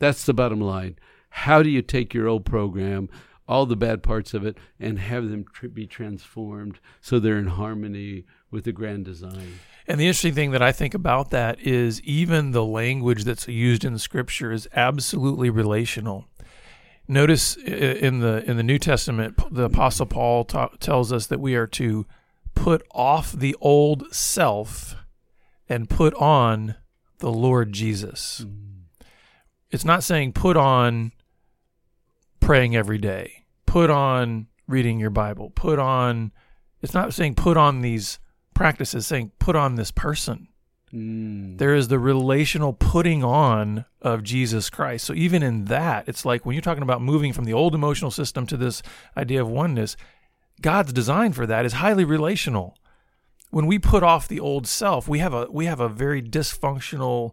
That's 0.00 0.24
the 0.24 0.34
bottom 0.34 0.60
line. 0.60 0.96
How 1.30 1.62
do 1.62 1.70
you 1.70 1.82
take 1.82 2.12
your 2.12 2.28
old 2.28 2.44
program, 2.44 3.08
all 3.48 3.66
the 3.66 3.76
bad 3.76 4.02
parts 4.02 4.34
of 4.34 4.44
it, 4.44 4.58
and 4.78 4.98
have 4.98 5.28
them 5.28 5.44
tr- 5.52 5.68
be 5.68 5.86
transformed 5.86 6.78
so 7.00 7.18
they're 7.18 7.38
in 7.38 7.46
harmony 7.46 8.24
with 8.50 8.64
the 8.64 8.72
grand 8.72 9.04
design? 9.04 9.60
And 9.86 9.98
the 9.98 10.06
interesting 10.06 10.34
thing 10.34 10.50
that 10.52 10.62
I 10.62 10.72
think 10.72 10.94
about 10.94 11.30
that 11.30 11.60
is 11.60 12.00
even 12.02 12.52
the 12.52 12.64
language 12.64 13.24
that's 13.24 13.48
used 13.48 13.84
in 13.84 13.98
Scripture 13.98 14.52
is 14.52 14.68
absolutely 14.74 15.50
relational. 15.50 16.26
Notice 17.08 17.56
in 17.56 18.20
the 18.20 18.48
in 18.48 18.56
the 18.56 18.62
New 18.62 18.78
Testament, 18.78 19.36
the 19.50 19.64
Apostle 19.64 20.06
Paul 20.06 20.44
ta- 20.44 20.70
tells 20.78 21.12
us 21.12 21.26
that 21.26 21.40
we 21.40 21.56
are 21.56 21.66
to 21.68 22.06
put 22.54 22.86
off 22.92 23.32
the 23.32 23.56
old 23.60 24.14
self 24.14 24.94
and 25.68 25.90
put 25.90 26.14
on 26.14 26.76
the 27.18 27.32
Lord 27.32 27.72
Jesus. 27.72 28.44
Mm. 28.46 29.04
It's 29.70 29.84
not 29.84 30.04
saying 30.04 30.32
put 30.34 30.56
on 30.56 31.12
praying 32.50 32.74
every 32.74 32.98
day, 32.98 33.44
put 33.64 33.90
on 33.90 34.48
reading 34.66 34.98
your 34.98 35.08
Bible, 35.08 35.50
put 35.50 35.78
on. 35.78 36.32
It's 36.82 36.92
not 36.92 37.14
saying 37.14 37.36
put 37.36 37.56
on 37.56 37.80
these 37.80 38.18
practices, 38.54 39.06
saying 39.06 39.30
put 39.38 39.54
on 39.54 39.76
this 39.76 39.92
person. 39.92 40.48
Mm. 40.92 41.58
There 41.58 41.76
is 41.76 41.86
the 41.86 42.00
relational 42.00 42.72
putting 42.72 43.22
on 43.22 43.84
of 44.02 44.24
Jesus 44.24 44.68
Christ. 44.68 45.04
So 45.04 45.14
even 45.14 45.44
in 45.44 45.66
that, 45.66 46.08
it's 46.08 46.24
like 46.24 46.44
when 46.44 46.56
you're 46.56 46.60
talking 46.60 46.82
about 46.82 47.00
moving 47.00 47.32
from 47.32 47.44
the 47.44 47.52
old 47.52 47.72
emotional 47.72 48.10
system 48.10 48.48
to 48.48 48.56
this 48.56 48.82
idea 49.16 49.40
of 49.40 49.48
oneness, 49.48 49.96
God's 50.60 50.92
design 50.92 51.32
for 51.32 51.46
that 51.46 51.64
is 51.64 51.74
highly 51.74 52.02
relational. 52.02 52.76
When 53.50 53.66
we 53.66 53.78
put 53.78 54.02
off 54.02 54.26
the 54.26 54.40
old 54.40 54.66
self, 54.66 55.06
we 55.06 55.20
have 55.20 55.34
a 55.34 55.46
we 55.52 55.66
have 55.66 55.78
a 55.78 55.88
very 55.88 56.20
dysfunctional, 56.20 57.30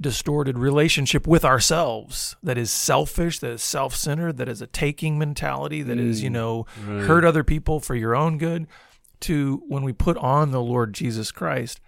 distorted 0.00 0.58
relationship 0.58 1.26
with 1.26 1.44
ourselves 1.44 2.36
that 2.42 2.58
is 2.58 2.70
selfish, 2.70 3.38
that 3.38 3.50
is 3.50 3.62
self-centered, 3.62 4.36
that 4.36 4.48
is 4.48 4.60
a 4.60 4.66
taking 4.66 5.18
mentality, 5.18 5.82
that 5.82 5.98
is, 5.98 6.22
you 6.22 6.30
mm, 6.30 6.34
know, 6.34 6.66
right. 6.86 7.06
hurt 7.06 7.24
other 7.24 7.42
people 7.42 7.80
for 7.80 7.94
your 7.94 8.14
own 8.14 8.38
good. 8.38 8.66
to 9.20 9.62
when 9.68 9.82
we 9.82 9.92
put 9.92 10.16
on 10.18 10.50
the 10.50 10.60
Lord 10.60 10.92
Jesus 10.92 11.32
Christ, 11.32 11.80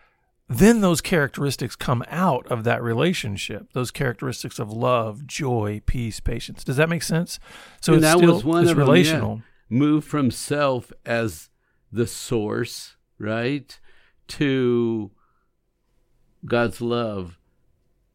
then 0.49 0.81
those 0.81 1.01
characteristics 1.01 1.77
come 1.77 2.03
out 2.09 2.47
of 2.47 2.65
that 2.65 2.83
relationship. 2.83 3.73
Those 3.75 3.91
characteristics 3.91 4.59
of 4.59 4.73
love, 4.73 5.27
joy, 5.27 5.83
peace, 5.85 6.21
patience. 6.21 6.65
Does 6.65 6.77
that 6.77 6.89
make 6.89 7.03
sense? 7.03 7.39
So 7.81 7.93
and 7.93 8.03
it's 8.03 8.11
that 8.11 8.19
still 8.19 8.35
was 8.35 8.45
one 8.45 8.63
it's 8.63 8.71
of 8.71 8.77
them, 8.77 8.87
yeah. 8.87 8.93
relational. 8.93 9.43
Move 9.69 10.05
from 10.05 10.31
self 10.31 10.91
as 11.05 11.51
the 11.93 12.07
source, 12.07 12.97
right, 13.19 13.79
to 14.29 15.11
God's 16.47 16.81
love, 16.81 17.38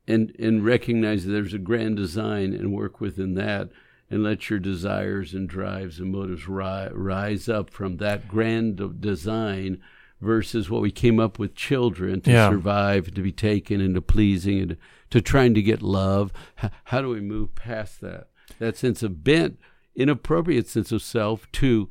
and 0.08 0.36
and 0.40 0.66
recognize 0.66 1.26
that 1.26 1.32
there's 1.32 1.54
a 1.54 1.60
grand 1.60 1.98
design 1.98 2.54
and 2.54 2.74
work 2.74 3.00
within 3.00 3.34
that, 3.36 3.70
and 4.10 4.24
let 4.24 4.50
your 4.50 4.60
desires 4.60 5.34
and 5.34 5.48
drives 5.50 6.00
and 6.00 6.12
motives 6.12 6.48
ri- 6.48 6.90
rise 6.92 7.48
up 7.50 7.70
from 7.70 7.98
that 7.98 8.28
grand 8.28 9.00
design 9.02 9.80
versus 10.22 10.70
what 10.70 10.82
we 10.82 10.92
came 10.92 11.20
up 11.20 11.38
with 11.40 11.54
children 11.56 12.22
to 12.22 12.32
Yeah. 12.32 12.50
survive, 12.50 13.14
to 13.14 13.22
be 13.22 13.32
taken, 13.32 13.82
and 13.82 13.96
to 13.96 14.02
pleasing, 14.02 14.60
and 14.62 14.78
to, 15.10 15.20
trying 15.22 15.54
to 15.54 15.62
get 15.62 15.82
love. 15.82 16.32
H- 16.64 16.72
how 16.86 17.02
do 17.02 17.10
we 17.10 17.20
move 17.22 17.56
past 17.56 18.00
that? 18.02 18.28
That 18.60 18.78
sense 18.78 19.04
of 19.04 19.24
bent, 19.24 19.60
inappropriate 19.96 20.68
sense 20.68 20.92
of 20.92 21.02
self 21.02 21.52
to 21.54 21.90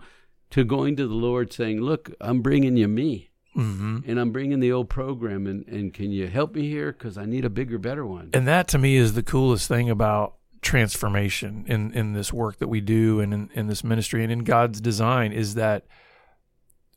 to 0.51 0.65
going 0.65 0.97
to 0.97 1.07
the 1.09 1.15
Lord, 1.15 1.51
saying, 1.51 1.81
"Look, 1.81 2.13
I'm 2.21 2.43
bringing 2.43 2.77
you 2.77 2.87
me, 2.87 3.31
hmm 3.55 3.99
and 4.07 4.19
I'm 4.19 4.33
bringing 4.33 4.61
the 4.61 4.73
old 4.73 4.89
program, 4.89 5.47
and 5.47 5.67
and 5.69 5.93
can 5.93 6.11
you 6.11 6.29
help 6.29 6.55
me 6.55 6.69
here? 6.69 6.93
Because 6.93 7.19
I 7.19 7.27
need 7.27 7.45
a 7.45 7.51
bigger, 7.51 7.79
better 7.79 8.07
one." 8.07 8.31
And 8.33 8.47
that 8.49 8.69
to 8.69 8.79
me 8.79 8.97
is 8.97 9.15
the 9.15 9.23
coolest 9.23 9.69
thing 9.69 9.91
about 9.91 10.35
transformation 10.63 11.65
in, 11.67 11.93
in 11.93 12.13
this 12.13 12.33
work 12.33 12.59
that 12.59 12.69
we 12.69 12.81
do 12.81 13.21
and 13.21 13.35
in, 13.35 13.51
in 13.53 13.67
this 13.67 13.83
ministry 13.83 14.23
and 14.23 14.33
in 14.33 14.45
God's 14.45 14.81
design 14.81 15.33
is 15.33 15.55
that 15.55 15.85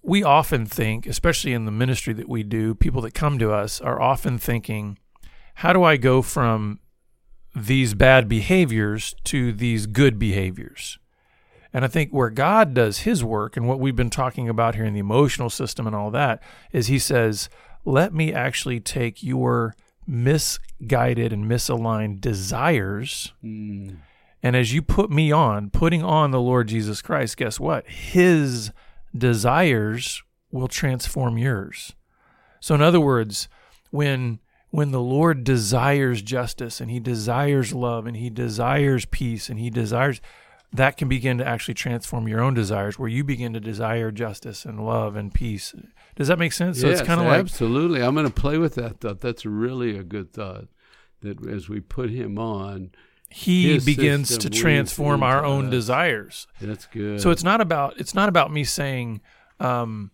we 0.03 0.23
often 0.23 0.67
think, 0.67 1.07
especially 1.07 1.51
in 1.51 1.65
the 1.65 1.71
ministry 1.71 2.13
that 2.13 2.29
we 2.29 2.43
do, 2.43 2.75
people 2.75 3.01
that 3.01 3.15
come 3.15 3.39
to 3.39 3.51
us 3.51 3.81
are 3.81 3.99
often 3.99 4.37
thinking, 4.37 4.99
how 5.55 5.73
do 5.73 5.83
I 5.83 5.97
go 5.97 6.21
from 6.21 6.79
these 7.55 7.95
bad 7.95 8.29
behaviors 8.29 9.15
to 9.23 9.51
these 9.51 9.87
good 9.87 10.19
behaviors? 10.19 10.99
And 11.75 11.83
I 11.83 11.89
think 11.89 12.11
where 12.11 12.29
God 12.29 12.73
does 12.73 12.99
his 12.99 13.21
work 13.21 13.57
and 13.57 13.67
what 13.67 13.81
we've 13.81 13.97
been 13.97 14.09
talking 14.09 14.47
about 14.47 14.75
here 14.75 14.85
in 14.85 14.93
the 14.93 15.01
emotional 15.01 15.49
system 15.49 15.85
and 15.85 15.93
all 15.93 16.09
that 16.11 16.41
is 16.71 16.87
he 16.87 16.97
says, 16.97 17.49
let 17.83 18.13
me 18.13 18.31
actually 18.31 18.79
take 18.79 19.21
your 19.21 19.75
misguided 20.07 21.33
and 21.33 21.43
misaligned 21.51 22.21
desires. 22.21 23.33
Mm. 23.43 23.97
And 24.41 24.55
as 24.55 24.73
you 24.73 24.81
put 24.81 25.11
me 25.11 25.33
on, 25.33 25.69
putting 25.69 26.01
on 26.01 26.31
the 26.31 26.39
Lord 26.39 26.69
Jesus 26.69 27.01
Christ, 27.01 27.35
guess 27.35 27.59
what? 27.59 27.85
His 27.89 28.71
desires 29.13 30.23
will 30.51 30.69
transform 30.69 31.37
yours. 31.37 31.91
So 32.61 32.73
in 32.73 32.81
other 32.81 33.01
words, 33.01 33.49
when 33.91 34.39
when 34.69 34.91
the 34.91 35.01
Lord 35.01 35.43
desires 35.43 36.21
justice 36.21 36.79
and 36.79 36.89
he 36.89 37.01
desires 37.01 37.73
love 37.73 38.05
and 38.05 38.15
he 38.15 38.29
desires 38.29 39.03
peace 39.05 39.49
and 39.49 39.59
he 39.59 39.69
desires 39.69 40.21
that 40.77 40.97
can 40.97 41.07
begin 41.07 41.37
to 41.37 41.47
actually 41.47 41.73
transform 41.73 42.27
your 42.27 42.41
own 42.41 42.53
desires 42.53 42.97
where 42.97 43.09
you 43.09 43.23
begin 43.23 43.53
to 43.53 43.59
desire 43.59 44.11
justice 44.11 44.65
and 44.65 44.85
love 44.85 45.15
and 45.15 45.33
peace. 45.33 45.73
Does 46.15 46.27
that 46.27 46.39
make 46.39 46.53
sense? 46.53 46.81
So 46.81 46.87
yes, 46.87 46.99
it's 46.99 47.07
kind 47.07 47.19
of 47.19 47.27
like 47.27 47.39
absolutely. 47.39 48.01
I'm 48.01 48.13
going 48.13 48.27
to 48.27 48.33
play 48.33 48.57
with 48.57 48.75
that 48.75 48.99
thought. 48.99 49.21
That's 49.21 49.45
really 49.45 49.97
a 49.97 50.03
good 50.03 50.33
thought. 50.33 50.67
That 51.21 51.45
as 51.47 51.69
we 51.69 51.79
put 51.79 52.09
him 52.09 52.37
on, 52.37 52.91
he 53.29 53.79
begins 53.79 54.37
to 54.37 54.49
transform 54.49 55.23
our 55.23 55.43
own 55.43 55.65
us. 55.65 55.71
desires. 55.71 56.47
that's 56.61 56.85
good. 56.87 57.21
So 57.21 57.31
it's 57.31 57.43
not 57.43 57.61
about 57.61 57.99
it's 57.99 58.13
not 58.13 58.29
about 58.29 58.51
me 58.51 58.63
saying, 58.63 59.21
um, 59.59 60.11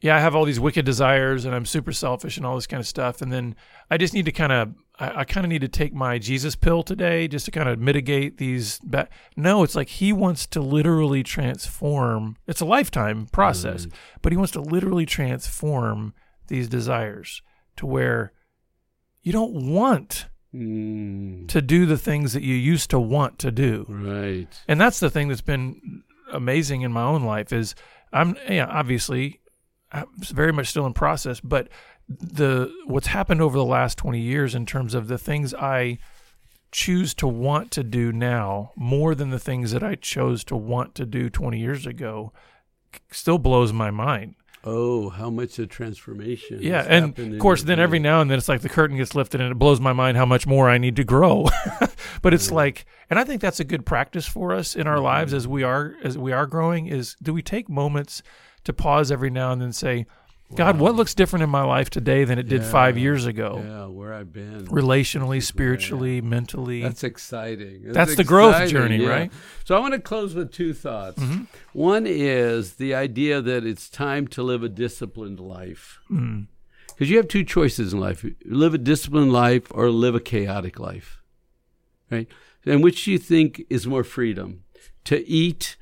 yeah, 0.00 0.16
I 0.16 0.20
have 0.20 0.34
all 0.34 0.44
these 0.44 0.60
wicked 0.60 0.84
desires 0.84 1.44
and 1.44 1.54
I'm 1.54 1.66
super 1.66 1.92
selfish 1.92 2.36
and 2.36 2.46
all 2.46 2.54
this 2.54 2.66
kind 2.66 2.80
of 2.80 2.86
stuff, 2.86 3.20
and 3.22 3.32
then 3.32 3.56
I 3.90 3.96
just 3.96 4.14
need 4.14 4.26
to 4.26 4.32
kind 4.32 4.52
of 4.52 4.74
I, 4.98 5.20
I 5.20 5.24
kind 5.24 5.44
of 5.44 5.50
need 5.50 5.60
to 5.60 5.68
take 5.68 5.92
my 5.94 6.18
Jesus 6.18 6.56
pill 6.56 6.82
today 6.82 7.28
just 7.28 7.44
to 7.46 7.50
kind 7.50 7.68
of 7.68 7.78
mitigate 7.78 8.38
these. 8.38 8.78
Ba- 8.82 9.08
no, 9.36 9.62
it's 9.62 9.74
like 9.74 9.88
he 9.88 10.12
wants 10.12 10.46
to 10.48 10.60
literally 10.60 11.22
transform. 11.22 12.36
It's 12.46 12.60
a 12.60 12.64
lifetime 12.66 13.26
process, 13.26 13.84
Right. 13.86 13.94
but 14.22 14.32
he 14.32 14.36
wants 14.36 14.52
to 14.52 14.60
literally 14.60 15.06
transform 15.06 16.14
these 16.48 16.68
desires 16.68 17.42
to 17.76 17.86
where 17.86 18.32
you 19.22 19.32
don't 19.32 19.52
want 19.72 20.26
Mm, 20.54 21.48
to 21.48 21.60
do 21.60 21.84
the 21.84 21.98
things 21.98 22.32
that 22.32 22.42
you 22.42 22.54
used 22.54 22.88
to 22.90 22.98
want 23.00 23.38
to 23.40 23.50
do 23.50 23.84
right. 23.88 24.46
and 24.68 24.80
that's 24.80 25.00
the 25.00 25.10
thing 25.10 25.28
that's 25.28 25.42
been 25.42 26.02
amazing 26.32 26.80
in 26.80 26.92
my 26.92 27.02
own 27.02 27.24
life 27.24 27.52
is 27.52 27.74
I'm 28.10 28.36
yeah 28.48 28.64
obviously 28.66 29.40
I'm 29.92 30.06
very 30.18 30.52
much 30.52 30.68
still 30.68 30.86
in 30.86 30.94
process, 30.94 31.40
but 31.40 31.68
the 32.08 32.72
what's 32.86 33.08
happened 33.08 33.40
over 33.40 33.56
the 33.58 33.64
last 33.64 33.98
20 33.98 34.20
years 34.20 34.54
in 34.54 34.64
terms 34.66 34.94
of 34.94 35.08
the 35.08 35.18
things 35.18 35.52
I 35.54 35.98
choose 36.72 37.14
to 37.14 37.26
want 37.26 37.70
to 37.72 37.82
do 37.82 38.12
now 38.12 38.72
more 38.76 39.14
than 39.14 39.30
the 39.30 39.38
things 39.38 39.72
that 39.72 39.82
I 39.82 39.94
chose 39.94 40.44
to 40.44 40.56
want 40.56 40.94
to 40.96 41.06
do 41.06 41.30
20 41.30 41.58
years 41.58 41.86
ago 41.86 42.32
still 43.10 43.38
blows 43.38 43.72
my 43.72 43.90
mind. 43.90 44.34
Oh, 44.68 45.10
how 45.10 45.30
much 45.30 45.60
a 45.60 45.66
transformation! 45.66 46.58
Yeah, 46.60 46.84
and 46.88 47.16
of 47.16 47.38
course, 47.38 47.62
then 47.62 47.78
every 47.78 48.00
now 48.00 48.20
and 48.20 48.28
then 48.28 48.36
it's 48.36 48.48
like 48.48 48.62
the 48.62 48.68
curtain 48.68 48.96
gets 48.96 49.14
lifted 49.14 49.40
and 49.40 49.52
it 49.52 49.58
blows 49.58 49.80
my 49.80 49.92
mind 49.92 50.16
how 50.16 50.26
much 50.26 50.44
more 50.44 50.68
I 50.68 50.76
need 50.76 50.96
to 50.96 51.04
grow. 51.04 51.46
but 52.22 52.34
it's 52.34 52.50
like, 52.50 52.84
and 53.08 53.16
I 53.16 53.22
think 53.22 53.40
that's 53.40 53.60
a 53.60 53.64
good 53.64 53.86
practice 53.86 54.26
for 54.26 54.52
us 54.52 54.74
in 54.74 54.88
our 54.88 54.98
lives 54.98 55.30
Mm-hmm. 55.30 55.36
as 55.36 55.48
we 55.48 55.62
are 55.62 55.94
as 56.02 56.18
we 56.18 56.32
are 56.32 56.46
growing. 56.46 56.88
Is 56.88 57.14
do 57.22 57.32
we 57.32 57.42
take 57.42 57.68
moments 57.68 58.24
to 58.64 58.72
pause 58.72 59.12
every 59.12 59.30
now 59.30 59.52
and 59.52 59.62
then 59.62 59.72
say, 59.72 60.04
God, 60.54 60.78
what 60.78 60.94
looks 60.94 61.14
different 61.14 61.42
in 61.42 61.50
my 61.50 61.64
life 61.64 61.90
today 61.90 62.24
than 62.24 62.38
it 62.38 62.48
did 62.48 62.64
five 62.64 62.96
years 62.96 63.26
ago? 63.26 63.62
Yeah, 63.64 63.86
where 63.86 64.14
I've 64.14 64.32
been. 64.32 64.66
Relationally, 64.68 65.42
spiritually, 65.42 66.20
mentally. 66.20 66.82
That's 66.82 67.02
exciting. 67.02 67.92
That's 67.92 68.14
the 68.14 68.24
growth 68.24 68.68
journey, 68.68 68.98
yeah. 68.98 69.08
right? 69.08 69.32
So 69.64 69.76
I 69.76 69.80
want 69.80 69.94
to 69.94 70.00
close 70.00 70.34
with 70.34 70.52
two 70.52 70.72
thoughts. 70.72 71.20
Mm-hmm. 71.20 71.44
One 71.72 72.06
is 72.06 72.74
the 72.74 72.94
idea 72.94 73.42
that 73.42 73.66
it's 73.66 73.90
time 73.90 74.28
to 74.28 74.42
live 74.42 74.62
a 74.62 74.68
disciplined 74.68 75.40
life. 75.40 75.98
Mm. 76.10 76.46
Because 76.88 77.10
you 77.10 77.16
have 77.16 77.28
two 77.28 77.44
choices 77.44 77.92
in 77.92 78.00
life 78.00 78.24
live 78.44 78.72
a 78.72 78.78
disciplined 78.78 79.32
life 79.32 79.66
or 79.70 79.90
live 79.90 80.14
a 80.14 80.20
chaotic 80.20 80.78
life. 80.78 81.22
Right? 82.08 82.28
And 82.64 82.84
which 82.84 83.04
do 83.04 83.12
you 83.12 83.18
think 83.18 83.64
is 83.68 83.86
more 83.86 84.04
freedom? 84.04 84.62
To 85.04 85.26
eat 85.28 85.76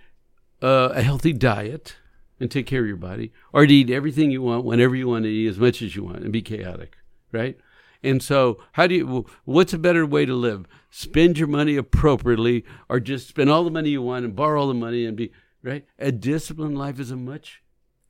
uh, 0.62 0.90
a 0.94 1.02
healthy 1.02 1.32
diet 1.32 1.96
and 2.40 2.50
take 2.50 2.66
care 2.66 2.80
of 2.82 2.86
your 2.86 2.96
body, 2.96 3.32
or 3.52 3.66
to 3.66 3.72
eat 3.72 3.90
everything 3.90 4.30
you 4.30 4.42
want, 4.42 4.64
whenever 4.64 4.94
you 4.94 5.08
want 5.08 5.24
to 5.24 5.30
eat, 5.30 5.48
as 5.48 5.58
much 5.58 5.82
as 5.82 5.94
you 5.94 6.04
want, 6.04 6.18
and 6.18 6.32
be 6.32 6.42
chaotic, 6.42 6.96
right? 7.32 7.58
And 8.02 8.22
so, 8.22 8.60
how 8.72 8.86
do 8.86 8.94
you? 8.94 9.26
What's 9.44 9.72
a 9.72 9.78
better 9.78 10.04
way 10.04 10.26
to 10.26 10.34
live? 10.34 10.66
Spend 10.90 11.38
your 11.38 11.48
money 11.48 11.76
appropriately, 11.76 12.64
or 12.88 13.00
just 13.00 13.28
spend 13.28 13.50
all 13.50 13.64
the 13.64 13.70
money 13.70 13.90
you 13.90 14.02
want 14.02 14.24
and 14.24 14.36
borrow 14.36 14.60
all 14.60 14.68
the 14.68 14.74
money 14.74 15.06
and 15.06 15.16
be 15.16 15.32
right? 15.62 15.84
A 15.98 16.12
disciplined 16.12 16.78
life 16.78 17.00
is 17.00 17.10
a 17.10 17.16
much 17.16 17.62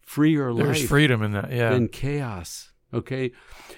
freer 0.02 0.52
There's 0.52 0.80
life 0.80 0.88
freedom 0.88 1.22
in 1.22 1.32
that. 1.32 1.50
Yeah. 1.50 1.70
than 1.70 1.88
chaos. 1.88 2.72
Okay, 2.92 3.32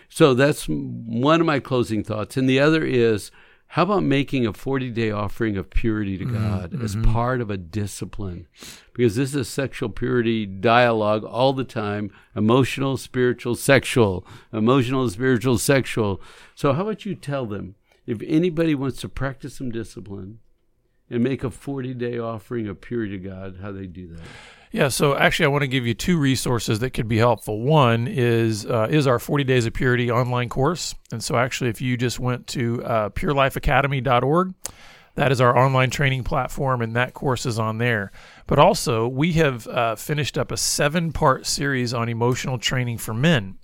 so 0.09 0.35
that's 0.35 0.67
one 0.67 1.41
of 1.41 1.47
my 1.47 1.61
closing 1.61 2.03
thoughts, 2.05 2.37
and 2.37 2.49
the 2.49 2.61
other 2.61 2.85
is. 2.85 3.31
How 3.69 3.83
about 3.83 4.05
making 4.05 4.47
a 4.47 4.53
40 4.53 4.91
day 4.91 5.11
offering 5.11 5.57
of 5.57 5.71
purity 5.71 6.17
to 6.19 6.25
mm-hmm, 6.25 6.35
God 6.35 6.83
as 6.83 6.97
mm-hmm. 6.97 7.13
part 7.13 7.41
of 7.41 7.51
a 7.51 7.57
discipline? 7.57 8.47
Because 8.95 9.17
this 9.17 9.31
is 9.31 9.35
a 9.35 9.45
sexual 9.45 9.89
purity 9.89 10.47
dialogue 10.47 11.25
all 11.25 11.53
the 11.53 11.65
time 11.65 12.11
emotional, 12.35 12.97
spiritual, 12.97 13.55
sexual, 13.55 14.27
emotional, 14.53 15.09
spiritual, 15.11 15.59
sexual. 15.59 16.21
So, 16.55 16.73
how 16.73 16.83
about 16.83 17.05
you 17.05 17.15
tell 17.15 17.45
them 17.45 17.75
if 18.07 18.23
anybody 18.27 18.75
wants 18.75 19.01
to 19.01 19.09
practice 19.09 19.57
some 19.57 19.71
discipline 19.71 20.39
and 21.11 21.23
make 21.23 21.45
a 21.45 21.51
40 21.51 21.95
day 21.95 22.19
offering 22.19 22.69
of 22.69 22.81
purity 22.81 23.19
to 23.19 23.29
God, 23.29 23.59
how 23.61 23.73
they 23.73 23.87
do 23.87 24.09
that? 24.09 24.23
Yeah, 24.73 24.89
so 24.89 25.17
actually, 25.17 25.47
I 25.47 25.49
want 25.49 25.63
to 25.63 25.69
give 25.69 25.87
you 25.87 25.95
two 25.95 26.19
resources 26.19 26.81
that 26.81 26.91
could 26.91 27.09
be 27.09 27.19
helpful. 27.19 27.61
One 27.61 28.09
is 28.09 28.67
uh, 28.67 28.89
is 28.91 29.07
our 29.07 29.19
40 29.19 29.45
Days 29.45 29.65
of 29.65 29.73
Purity 29.73 30.11
online 30.11 30.49
course, 30.49 30.95
and 31.13 31.23
so 31.23 31.37
actually, 31.37 31.71
if 31.71 31.81
you 31.81 31.97
just 31.97 32.19
went 32.19 32.47
to 32.49 32.85
uh, 32.85 33.09
purelifeacademy.org, 33.11 34.55
that 35.15 35.33
is 35.33 35.41
our 35.41 35.57
online 35.57 35.89
training 35.89 36.25
platform, 36.25 36.83
and 36.83 36.95
that 36.95 37.15
course 37.15 37.47
is 37.47 37.59
on 37.59 37.79
there. 37.79 38.13
But 38.47 38.59
also, 38.59 39.09
we 39.09 39.33
have 39.35 39.67
uh, 39.67 39.95
finished 39.95 40.37
up 40.37 40.53
a 40.53 40.59
seven 40.59 41.11
part 41.11 41.47
series 41.47 41.95
on 41.95 42.09
emotional 42.11 42.59
training 42.59 42.99
for 42.99 43.15
men. 43.15 43.57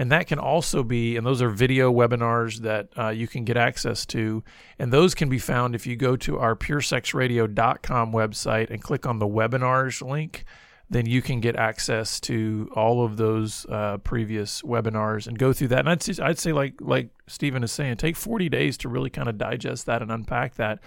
And 0.00 0.10
that 0.12 0.26
can 0.28 0.38
also 0.38 0.82
be, 0.82 1.18
and 1.18 1.26
those 1.26 1.42
are 1.42 1.50
video 1.50 1.92
webinars 1.92 2.60
that 2.60 2.88
uh, 2.98 3.10
you 3.10 3.28
can 3.28 3.44
get 3.44 3.58
access 3.58 4.06
to. 4.06 4.42
And 4.78 4.90
those 4.90 5.14
can 5.14 5.28
be 5.28 5.38
found 5.38 5.74
if 5.74 5.86
you 5.86 5.94
go 5.94 6.16
to 6.16 6.38
our 6.38 6.56
puresexradio.com 6.56 8.10
website 8.10 8.70
and 8.70 8.82
click 8.82 9.04
on 9.04 9.18
the 9.18 9.26
webinars 9.26 10.00
link. 10.00 10.46
Then 10.88 11.04
you 11.04 11.20
can 11.20 11.40
get 11.40 11.54
access 11.54 12.18
to 12.20 12.70
all 12.74 13.04
of 13.04 13.18
those 13.18 13.66
uh, 13.68 13.98
previous 13.98 14.62
webinars 14.62 15.26
and 15.26 15.38
go 15.38 15.52
through 15.52 15.68
that. 15.68 15.80
And 15.80 15.90
I'd 15.90 16.02
say, 16.02 16.14
I'd 16.22 16.38
say, 16.38 16.52
like 16.52 16.80
like 16.80 17.10
Stephen 17.26 17.62
is 17.62 17.70
saying, 17.70 17.98
take 17.98 18.16
40 18.16 18.48
days 18.48 18.78
to 18.78 18.88
really 18.88 19.10
kind 19.10 19.28
of 19.28 19.36
digest 19.36 19.84
that 19.84 20.00
and 20.00 20.10
unpack 20.10 20.54
that. 20.54 20.78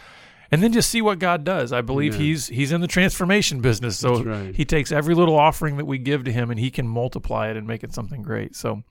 And 0.54 0.62
then 0.62 0.72
just 0.72 0.90
see 0.90 1.02
what 1.02 1.20
God 1.20 1.44
does. 1.44 1.74
I 1.74 1.82
believe 1.82 2.14
Yeah. 2.14 2.22
he's 2.22 2.48
he's 2.48 2.72
in 2.72 2.82
the 2.82 2.88
transformation 2.88 3.60
business. 3.60 3.98
So 3.98 4.24
right. 4.24 4.56
he 4.56 4.66
takes 4.66 4.92
every 4.92 5.16
little 5.16 5.38
offering 5.38 5.78
that 5.78 5.86
we 5.86 5.98
give 5.98 6.24
to 6.26 6.32
him 6.32 6.52
and 6.52 6.60
he 6.60 6.70
can 6.70 6.88
multiply 6.88 7.50
it 7.50 7.58
and 7.58 7.66
make 7.68 7.84
it 7.84 7.94
something 7.94 8.22
great. 8.22 8.56
So 8.56 8.84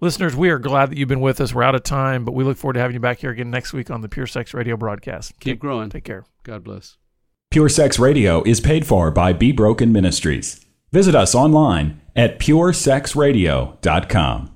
listeners, 0.00 0.34
we 0.34 0.48
are 0.48 0.58
glad 0.58 0.90
that 0.90 0.96
you've 0.96 1.08
been 1.08 1.20
with 1.20 1.40
us. 1.40 1.52
We're 1.52 1.62
out 1.62 1.74
of 1.74 1.82
time, 1.82 2.24
but 2.24 2.32
we 2.32 2.42
look 2.44 2.56
forward 2.56 2.74
to 2.74 2.80
having 2.80 2.94
you 2.94 3.00
back 3.00 3.18
here 3.18 3.30
again 3.30 3.50
next 3.50 3.72
week 3.74 3.90
on 3.90 4.00
the 4.00 4.08
Pure 4.08 4.28
Sex 4.28 4.54
Radio 4.54 4.76
broadcast. 4.76 5.32
Keep 5.40 5.56
Take, 5.56 5.60
growing. 5.60 5.90
take 5.90 6.04
care. 6.04 6.24
God 6.42 6.64
bless. 6.64 6.96
Pure 7.50 7.68
Sex 7.68 7.98
Radio 7.98 8.42
is 8.44 8.60
paid 8.60 8.86
for 8.86 9.10
by 9.10 9.32
Be 9.32 9.52
Broken 9.52 9.92
Ministries. 9.92 10.64
Visit 10.92 11.14
us 11.14 11.34
online 11.34 12.00
at 12.16 12.38
puresexradio.com. 12.38 14.54